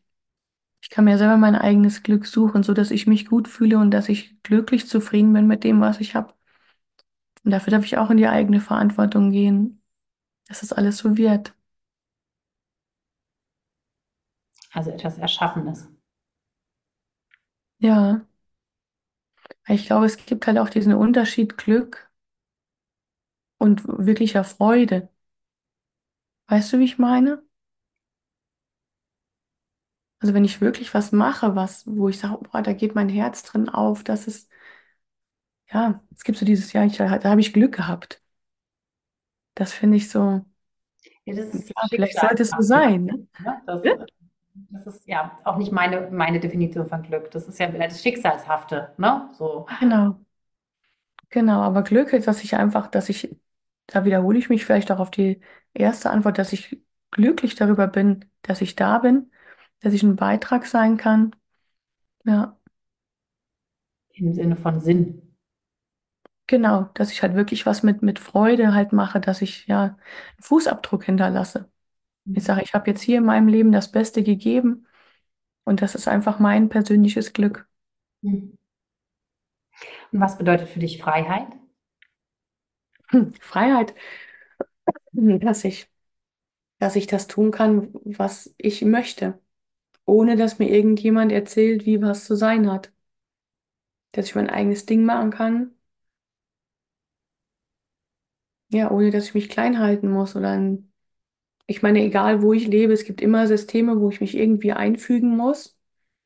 [0.83, 3.89] Ich kann mir selber mein eigenes Glück suchen, so dass ich mich gut fühle und
[3.89, 6.35] dass ich glücklich zufrieden bin mit dem, was ich habe.
[7.45, 9.81] Und dafür darf ich auch in die eigene Verantwortung gehen,
[10.47, 11.55] dass das alles so wird.
[14.73, 15.87] Also etwas Erschaffenes.
[17.79, 18.25] Ja,
[19.67, 22.09] ich glaube, es gibt halt auch diesen Unterschied Glück
[23.57, 25.09] und wirklicher Freude.
[26.47, 27.43] Weißt du, wie ich meine?
[30.23, 33.43] Also wenn ich wirklich was mache, was, wo ich sage, boah, da geht mein Herz
[33.43, 34.49] drin auf, das ist,
[35.73, 38.21] ja, es gibt so dieses Jahr, ich, da habe ich Glück gehabt.
[39.55, 40.45] Das finde ich so,
[41.25, 43.27] Ja, das ist ja, vielleicht sollte es so sein, ne?
[43.65, 44.05] Das, Ja,
[44.71, 47.31] das ist ja auch nicht meine, meine Definition von Glück.
[47.31, 49.29] Das ist ja das Schicksalshafte, ne?
[49.37, 49.67] So.
[49.79, 50.25] Genau,
[51.29, 51.61] genau.
[51.61, 53.35] Aber Glück ist, dass ich einfach, dass ich,
[53.87, 55.41] da wiederhole ich mich vielleicht auch auf die
[55.73, 59.31] erste Antwort, dass ich glücklich darüber bin, dass ich da bin,
[59.83, 61.35] dass ich ein Beitrag sein kann.
[62.25, 62.57] Ja,
[64.15, 65.35] Im Sinne von Sinn.
[66.47, 69.97] genau, dass ich halt wirklich was mit, mit Freude halt mache, dass ich ja einen
[70.41, 71.69] Fußabdruck hinterlasse.
[72.33, 74.87] Ich sage, ich habe jetzt hier in meinem Leben das Beste gegeben
[75.65, 77.67] und das ist einfach mein persönliches Glück.
[78.23, 78.53] Mhm.
[80.11, 81.47] Und was bedeutet für dich Freiheit?
[83.11, 83.93] Hm, Freiheit,
[85.13, 85.89] dass ich,
[86.79, 89.39] dass ich das tun kann, was ich möchte,
[90.05, 92.91] ohne dass mir irgendjemand erzählt, wie was zu sein hat.
[94.13, 95.75] dass ich mein eigenes Ding machen kann.
[98.69, 100.91] Ja, ohne dass ich mich klein halten muss oder ein,
[101.67, 105.37] ich meine, egal wo ich lebe, es gibt immer Systeme, wo ich mich irgendwie einfügen
[105.37, 105.77] muss,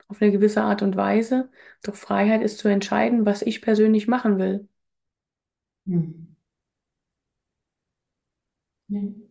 [0.09, 1.51] auf eine gewisse Art und Weise.
[1.83, 4.67] Doch Freiheit ist zu entscheiden, was ich persönlich machen will.
[8.89, 9.26] Hm.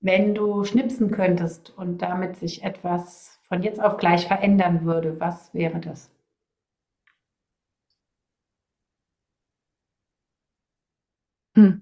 [0.00, 5.54] Wenn du schnipsen könntest und damit sich etwas von jetzt auf gleich verändern würde, was
[5.54, 6.10] wäre das?
[11.56, 11.80] Hm.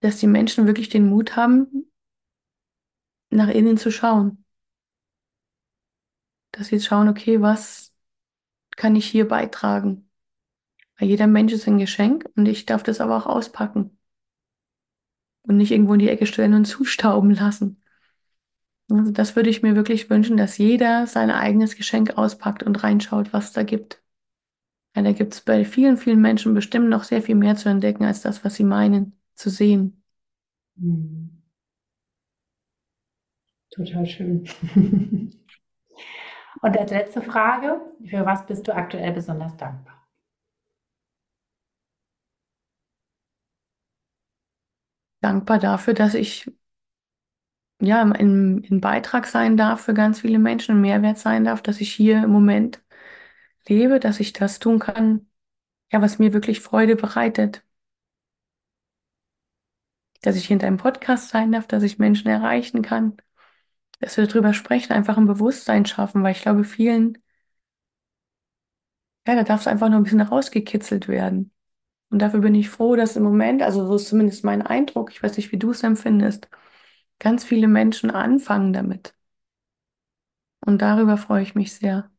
[0.00, 1.90] Dass die Menschen wirklich den Mut haben,
[3.30, 4.44] nach innen zu schauen.
[6.52, 7.94] Dass sie jetzt schauen, okay, was
[8.76, 10.10] kann ich hier beitragen?
[10.98, 13.98] Weil jeder Mensch ist ein Geschenk und ich darf das aber auch auspacken.
[15.46, 17.80] Und nicht irgendwo in die Ecke stellen und zustauben lassen.
[18.90, 23.32] Also das würde ich mir wirklich wünschen, dass jeder sein eigenes Geschenk auspackt und reinschaut,
[23.32, 24.00] was da gibt.
[24.94, 28.04] Ja, da gibt es bei vielen, vielen Menschen bestimmt noch sehr viel mehr zu entdecken,
[28.04, 30.02] als das, was sie meinen, zu sehen.
[30.78, 31.30] Hm.
[33.70, 34.48] Total schön.
[36.62, 39.95] Und als letzte Frage, für was bist du aktuell besonders dankbar?
[45.26, 46.46] Dankbar dafür, dass ich
[47.80, 51.80] ja in, in Beitrag sein darf für ganz viele Menschen, ein Mehrwert sein darf, dass
[51.80, 52.82] ich hier im Moment
[53.68, 55.28] lebe, dass ich das tun kann,
[55.92, 57.64] ja, was mir wirklich Freude bereitet.
[60.22, 63.16] Dass ich hinter einem Podcast sein darf, dass ich Menschen erreichen kann,
[64.00, 67.18] dass wir darüber sprechen, einfach ein Bewusstsein schaffen, weil ich glaube, vielen,
[69.26, 71.52] ja, da darf es einfach nur ein bisschen rausgekitzelt werden.
[72.10, 75.22] Und dafür bin ich froh, dass im Moment, also so ist zumindest mein Eindruck, ich
[75.22, 76.48] weiß nicht, wie du es empfindest,
[77.18, 79.14] ganz viele Menschen anfangen damit.
[80.64, 82.10] Und darüber freue ich mich sehr.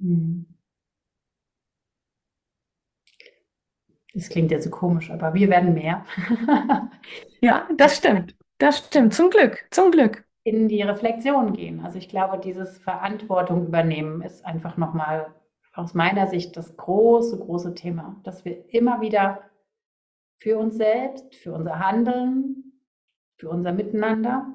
[0.00, 0.46] Hm.
[4.14, 6.04] Das klingt ja so komisch, aber wir werden mehr.
[7.40, 8.34] ja, das stimmt.
[8.58, 9.14] Das stimmt.
[9.14, 9.66] Zum Glück.
[9.70, 10.24] Zum Glück.
[10.44, 11.84] In die Reflexion gehen.
[11.84, 15.32] Also ich glaube, dieses Verantwortung übernehmen ist einfach nochmal
[15.78, 19.42] aus meiner Sicht das große, große Thema, dass wir immer wieder
[20.38, 22.72] für uns selbst, für unser Handeln,
[23.36, 24.46] für unser Miteinander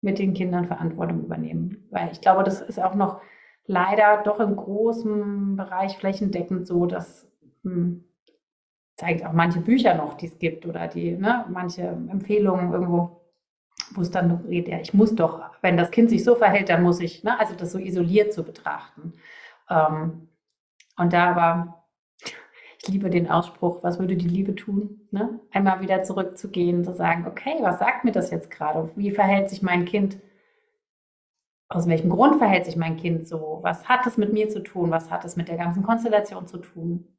[0.00, 1.88] mit den Kindern Verantwortung übernehmen.
[1.90, 3.20] Weil ich glaube, das ist auch noch
[3.64, 7.26] leider doch im großen Bereich flächendeckend so, dass
[7.64, 8.04] hm,
[8.96, 13.22] zeigt auch manche Bücher noch, die es gibt oder die, ne, manche Empfehlungen irgendwo,
[13.94, 16.82] wo es dann geht, ja, ich muss doch, wenn das Kind sich so verhält, dann
[16.82, 19.12] muss ich, ne, also das so isoliert zu betrachten.
[19.70, 20.27] Ähm,
[20.98, 21.84] und da aber,
[22.82, 25.08] ich liebe den Ausspruch, was würde die Liebe tun?
[25.10, 25.40] Ne?
[25.52, 28.90] Einmal wieder zurückzugehen, zu sagen, okay, was sagt mir das jetzt gerade?
[28.96, 30.20] Wie verhält sich mein Kind?
[31.68, 33.60] Aus welchem Grund verhält sich mein Kind so?
[33.62, 34.90] Was hat es mit mir zu tun?
[34.90, 37.16] Was hat es mit der ganzen Konstellation zu tun?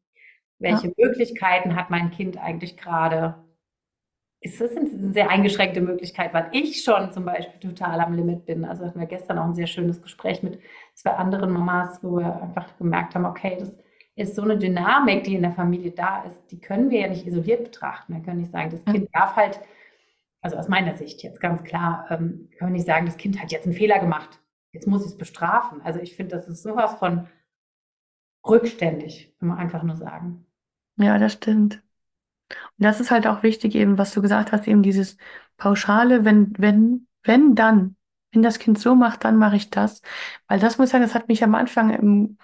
[0.57, 0.93] Welche ja.
[0.97, 3.35] Möglichkeiten hat mein Kind eigentlich gerade?
[4.41, 8.63] Ist das eine sehr eingeschränkte Möglichkeit, weil ich schon zum Beispiel total am Limit bin.
[8.63, 10.59] Also hatten wir gestern auch ein sehr schönes Gespräch mit
[10.93, 13.77] zwei anderen Mamas, wo wir einfach gemerkt haben, okay, das
[14.15, 17.25] ist so eine Dynamik, die in der Familie da ist, die können wir ja nicht
[17.25, 18.13] isoliert betrachten.
[18.13, 19.59] Wir können nicht sagen, das Kind darf halt,
[20.41, 23.51] also aus meiner Sicht jetzt ganz klar, ähm, können wir nicht sagen, das Kind hat
[23.51, 24.39] jetzt einen Fehler gemacht.
[24.71, 25.81] Jetzt muss ich es bestrafen.
[25.81, 27.27] Also ich finde, das ist sowas von
[28.47, 30.45] rückständig, kann man einfach nur sagen.
[30.97, 31.81] Ja, das stimmt.
[32.49, 35.17] Und das ist halt auch wichtig, eben, was du gesagt hast, eben dieses
[35.57, 37.95] Pauschale, wenn, wenn, wenn, dann.
[38.31, 40.01] Wenn das Kind so macht, dann mache ich das.
[40.47, 42.37] Weil das muss ich sagen, das hat mich am Anfang, im,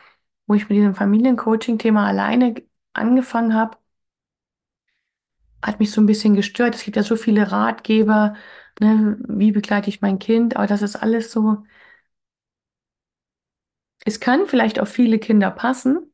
[0.47, 2.56] wo ich mit diesem Familiencoaching-Thema alleine
[2.93, 3.78] angefangen habe,
[5.62, 6.76] hat mich so ein bisschen gestört.
[6.76, 8.36] Es gibt ja so viele Ratgeber,
[8.80, 11.64] ne, wie begleite ich mein Kind, aber das ist alles so.
[14.06, 16.14] Es kann vielleicht auf viele Kinder passen,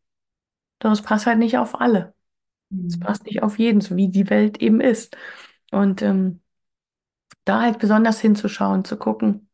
[0.80, 2.14] doch es passt halt nicht auf alle.
[2.88, 3.00] Es mhm.
[3.02, 5.18] passt nicht auf jeden, so wie die Welt eben ist.
[5.72, 6.42] Und ähm,
[7.46, 9.50] da halt besonders hinzuschauen, zu gucken,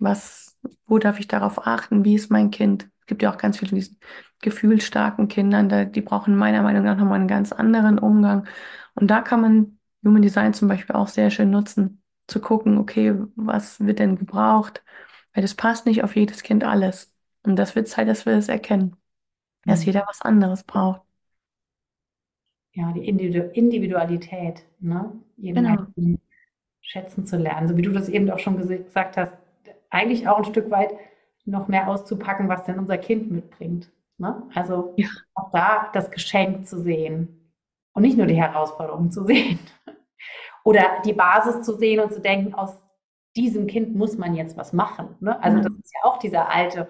[0.00, 2.88] was, wo darf ich darauf achten, wie ist mein Kind?
[3.00, 3.98] Es gibt ja auch ganz viele von diesen
[4.40, 8.46] gefühlsstarken Kindern, da, die brauchen meiner Meinung nach nochmal einen ganz anderen Umgang.
[8.94, 13.14] Und da kann man Human Design zum Beispiel auch sehr schön nutzen, zu gucken, okay,
[13.36, 14.82] was wird denn gebraucht?
[15.32, 17.12] Weil das passt nicht auf jedes Kind alles.
[17.42, 18.96] Und das wird Zeit, dass wir das erkennen,
[19.64, 21.03] dass jeder was anderes braucht
[22.74, 25.12] ja, die Individualität, ne?
[25.36, 26.16] jeden genau.
[26.80, 27.68] schätzen zu lernen.
[27.68, 29.32] So wie du das eben auch schon gesagt hast,
[29.90, 30.92] eigentlich auch ein Stück weit
[31.44, 33.90] noch mehr auszupacken, was denn unser Kind mitbringt.
[34.18, 34.42] Ne?
[34.54, 35.06] Also ja.
[35.34, 37.52] auch da das Geschenk zu sehen
[37.92, 39.58] und nicht nur die Herausforderung zu sehen.
[40.64, 42.80] Oder die Basis zu sehen und zu denken, aus
[43.36, 45.16] diesem Kind muss man jetzt was machen.
[45.20, 45.40] Ne?
[45.42, 45.62] Also mhm.
[45.62, 46.88] das ist ja auch dieser alte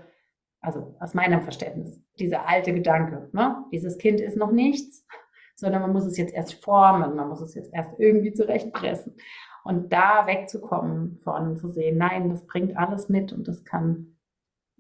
[0.61, 3.65] Also aus meinem Verständnis, dieser alte Gedanke, ne?
[3.71, 5.05] dieses Kind ist noch nichts,
[5.55, 9.15] sondern man muss es jetzt erst formen, man muss es jetzt erst irgendwie zurechtpressen.
[9.65, 14.19] Und da wegzukommen von zu sehen, nein, das bringt alles mit und das kann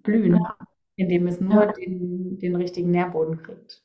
[0.02, 0.56] blühen, ja.
[0.96, 1.72] indem es nur ja.
[1.72, 3.82] den, den richtigen Nährboden kriegt.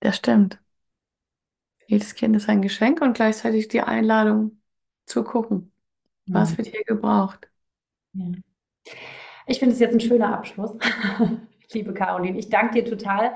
[0.00, 0.58] Das stimmt.
[1.86, 4.62] Jedes Kind ist ein Geschenk und gleichzeitig die Einladung
[5.04, 5.72] zu gucken,
[6.24, 6.36] ja.
[6.36, 7.50] was wird hier gebraucht.
[9.46, 10.72] Ich finde es jetzt ein schöner Abschluss,
[11.72, 12.38] liebe Caroline.
[12.38, 13.34] Ich danke dir total,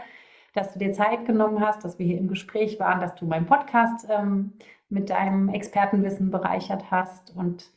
[0.54, 3.46] dass du dir Zeit genommen hast, dass wir hier im Gespräch waren, dass du meinen
[3.46, 4.52] Podcast ähm,
[4.88, 7.70] mit deinem Expertenwissen bereichert hast und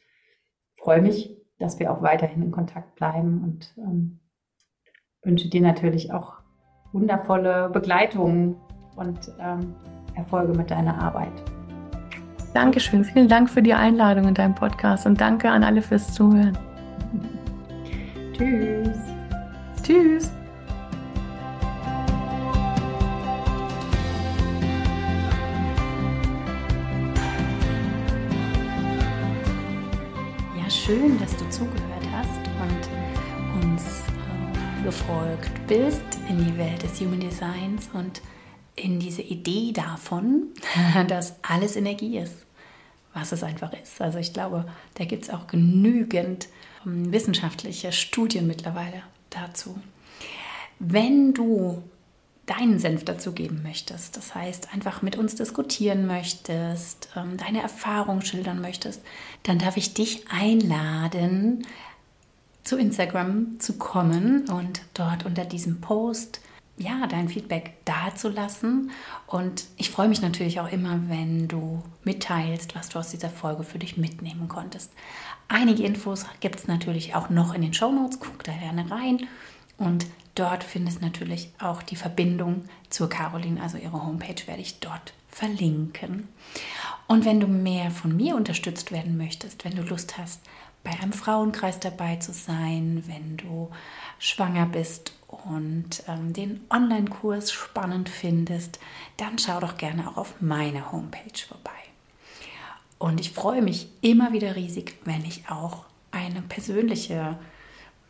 [0.77, 4.19] freue mich, dass wir auch weiterhin in Kontakt bleiben und ähm,
[5.23, 6.37] wünsche dir natürlich auch
[6.93, 8.55] wundervolle Begleitung
[8.95, 9.75] und ähm,
[10.15, 11.33] Erfolge mit deiner Arbeit.
[12.53, 13.03] Dankeschön.
[13.03, 16.57] Vielen Dank für die Einladung in deinem Podcast und danke an alle fürs Zuhören.
[18.33, 18.97] Tschüss.
[19.83, 20.46] Tschüss.
[30.87, 37.19] Schön, dass du zugehört hast und uns äh, gefolgt bist in die Welt des Human
[37.19, 38.21] Designs und
[38.77, 40.43] in diese Idee davon,
[41.09, 42.45] dass alles Energie ist,
[43.13, 43.99] was es einfach ist.
[43.99, 46.47] Also ich glaube, da gibt es auch genügend
[46.85, 49.77] ähm, wissenschaftliche Studien mittlerweile dazu.
[50.79, 51.83] Wenn du
[52.47, 58.61] deinen Senf dazugeben möchtest, das heißt einfach mit uns diskutieren möchtest, ähm, deine Erfahrung schildern
[58.61, 59.01] möchtest,
[59.43, 61.67] dann darf ich dich einladen,
[62.63, 66.41] zu Instagram zu kommen und dort unter diesem Post
[66.77, 68.91] ja, dein Feedback dazulassen.
[69.25, 73.63] Und ich freue mich natürlich auch immer, wenn du mitteilst, was du aus dieser Folge
[73.63, 74.91] für dich mitnehmen konntest.
[75.47, 78.19] Einige Infos gibt es natürlich auch noch in den Show Notes.
[78.19, 79.27] Guck da gerne rein.
[79.77, 80.05] Und
[80.39, 86.27] dort findest natürlich auch die Verbindung zur Caroline, also ihre Homepage werde ich dort verlinken.
[87.07, 90.41] Und wenn du mehr von mir unterstützt werden möchtest, wenn du Lust hast,
[90.83, 93.69] bei einem Frauenkreis dabei zu sein, wenn du
[94.19, 98.79] schwanger bist und ähm, den Online-Kurs spannend findest,
[99.17, 101.71] dann schau doch gerne auch auf meiner Homepage vorbei.
[102.99, 107.37] Und ich freue mich immer wieder riesig, wenn ich auch eine persönliche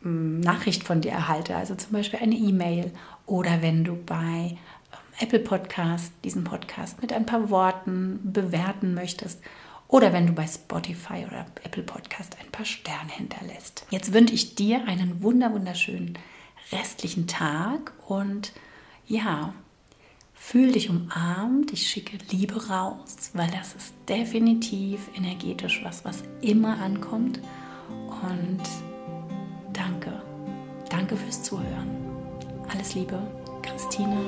[0.00, 2.92] Nachricht von dir erhalte, also zum Beispiel eine E-Mail
[3.26, 4.58] oder wenn du bei ähm,
[5.18, 9.40] Apple Podcast diesen Podcast mit ein paar Worten bewerten möchtest
[9.88, 13.86] oder wenn du bei Spotify oder Apple Podcast ein paar Sterne hinterlässt.
[13.90, 16.18] Jetzt wünsche ich dir einen wunder wunderschönen
[16.70, 18.52] restlichen Tag und
[19.06, 19.54] ja,
[20.34, 21.72] fühl dich umarmt.
[21.72, 27.40] Ich schicke Liebe raus, weil das ist definitiv energetisch was, was immer ankommt.
[28.22, 28.62] Und
[29.78, 30.12] danke,
[30.90, 31.88] danke fürs Zuhören.
[32.68, 33.18] Alles Liebe,
[33.62, 34.18] Christina.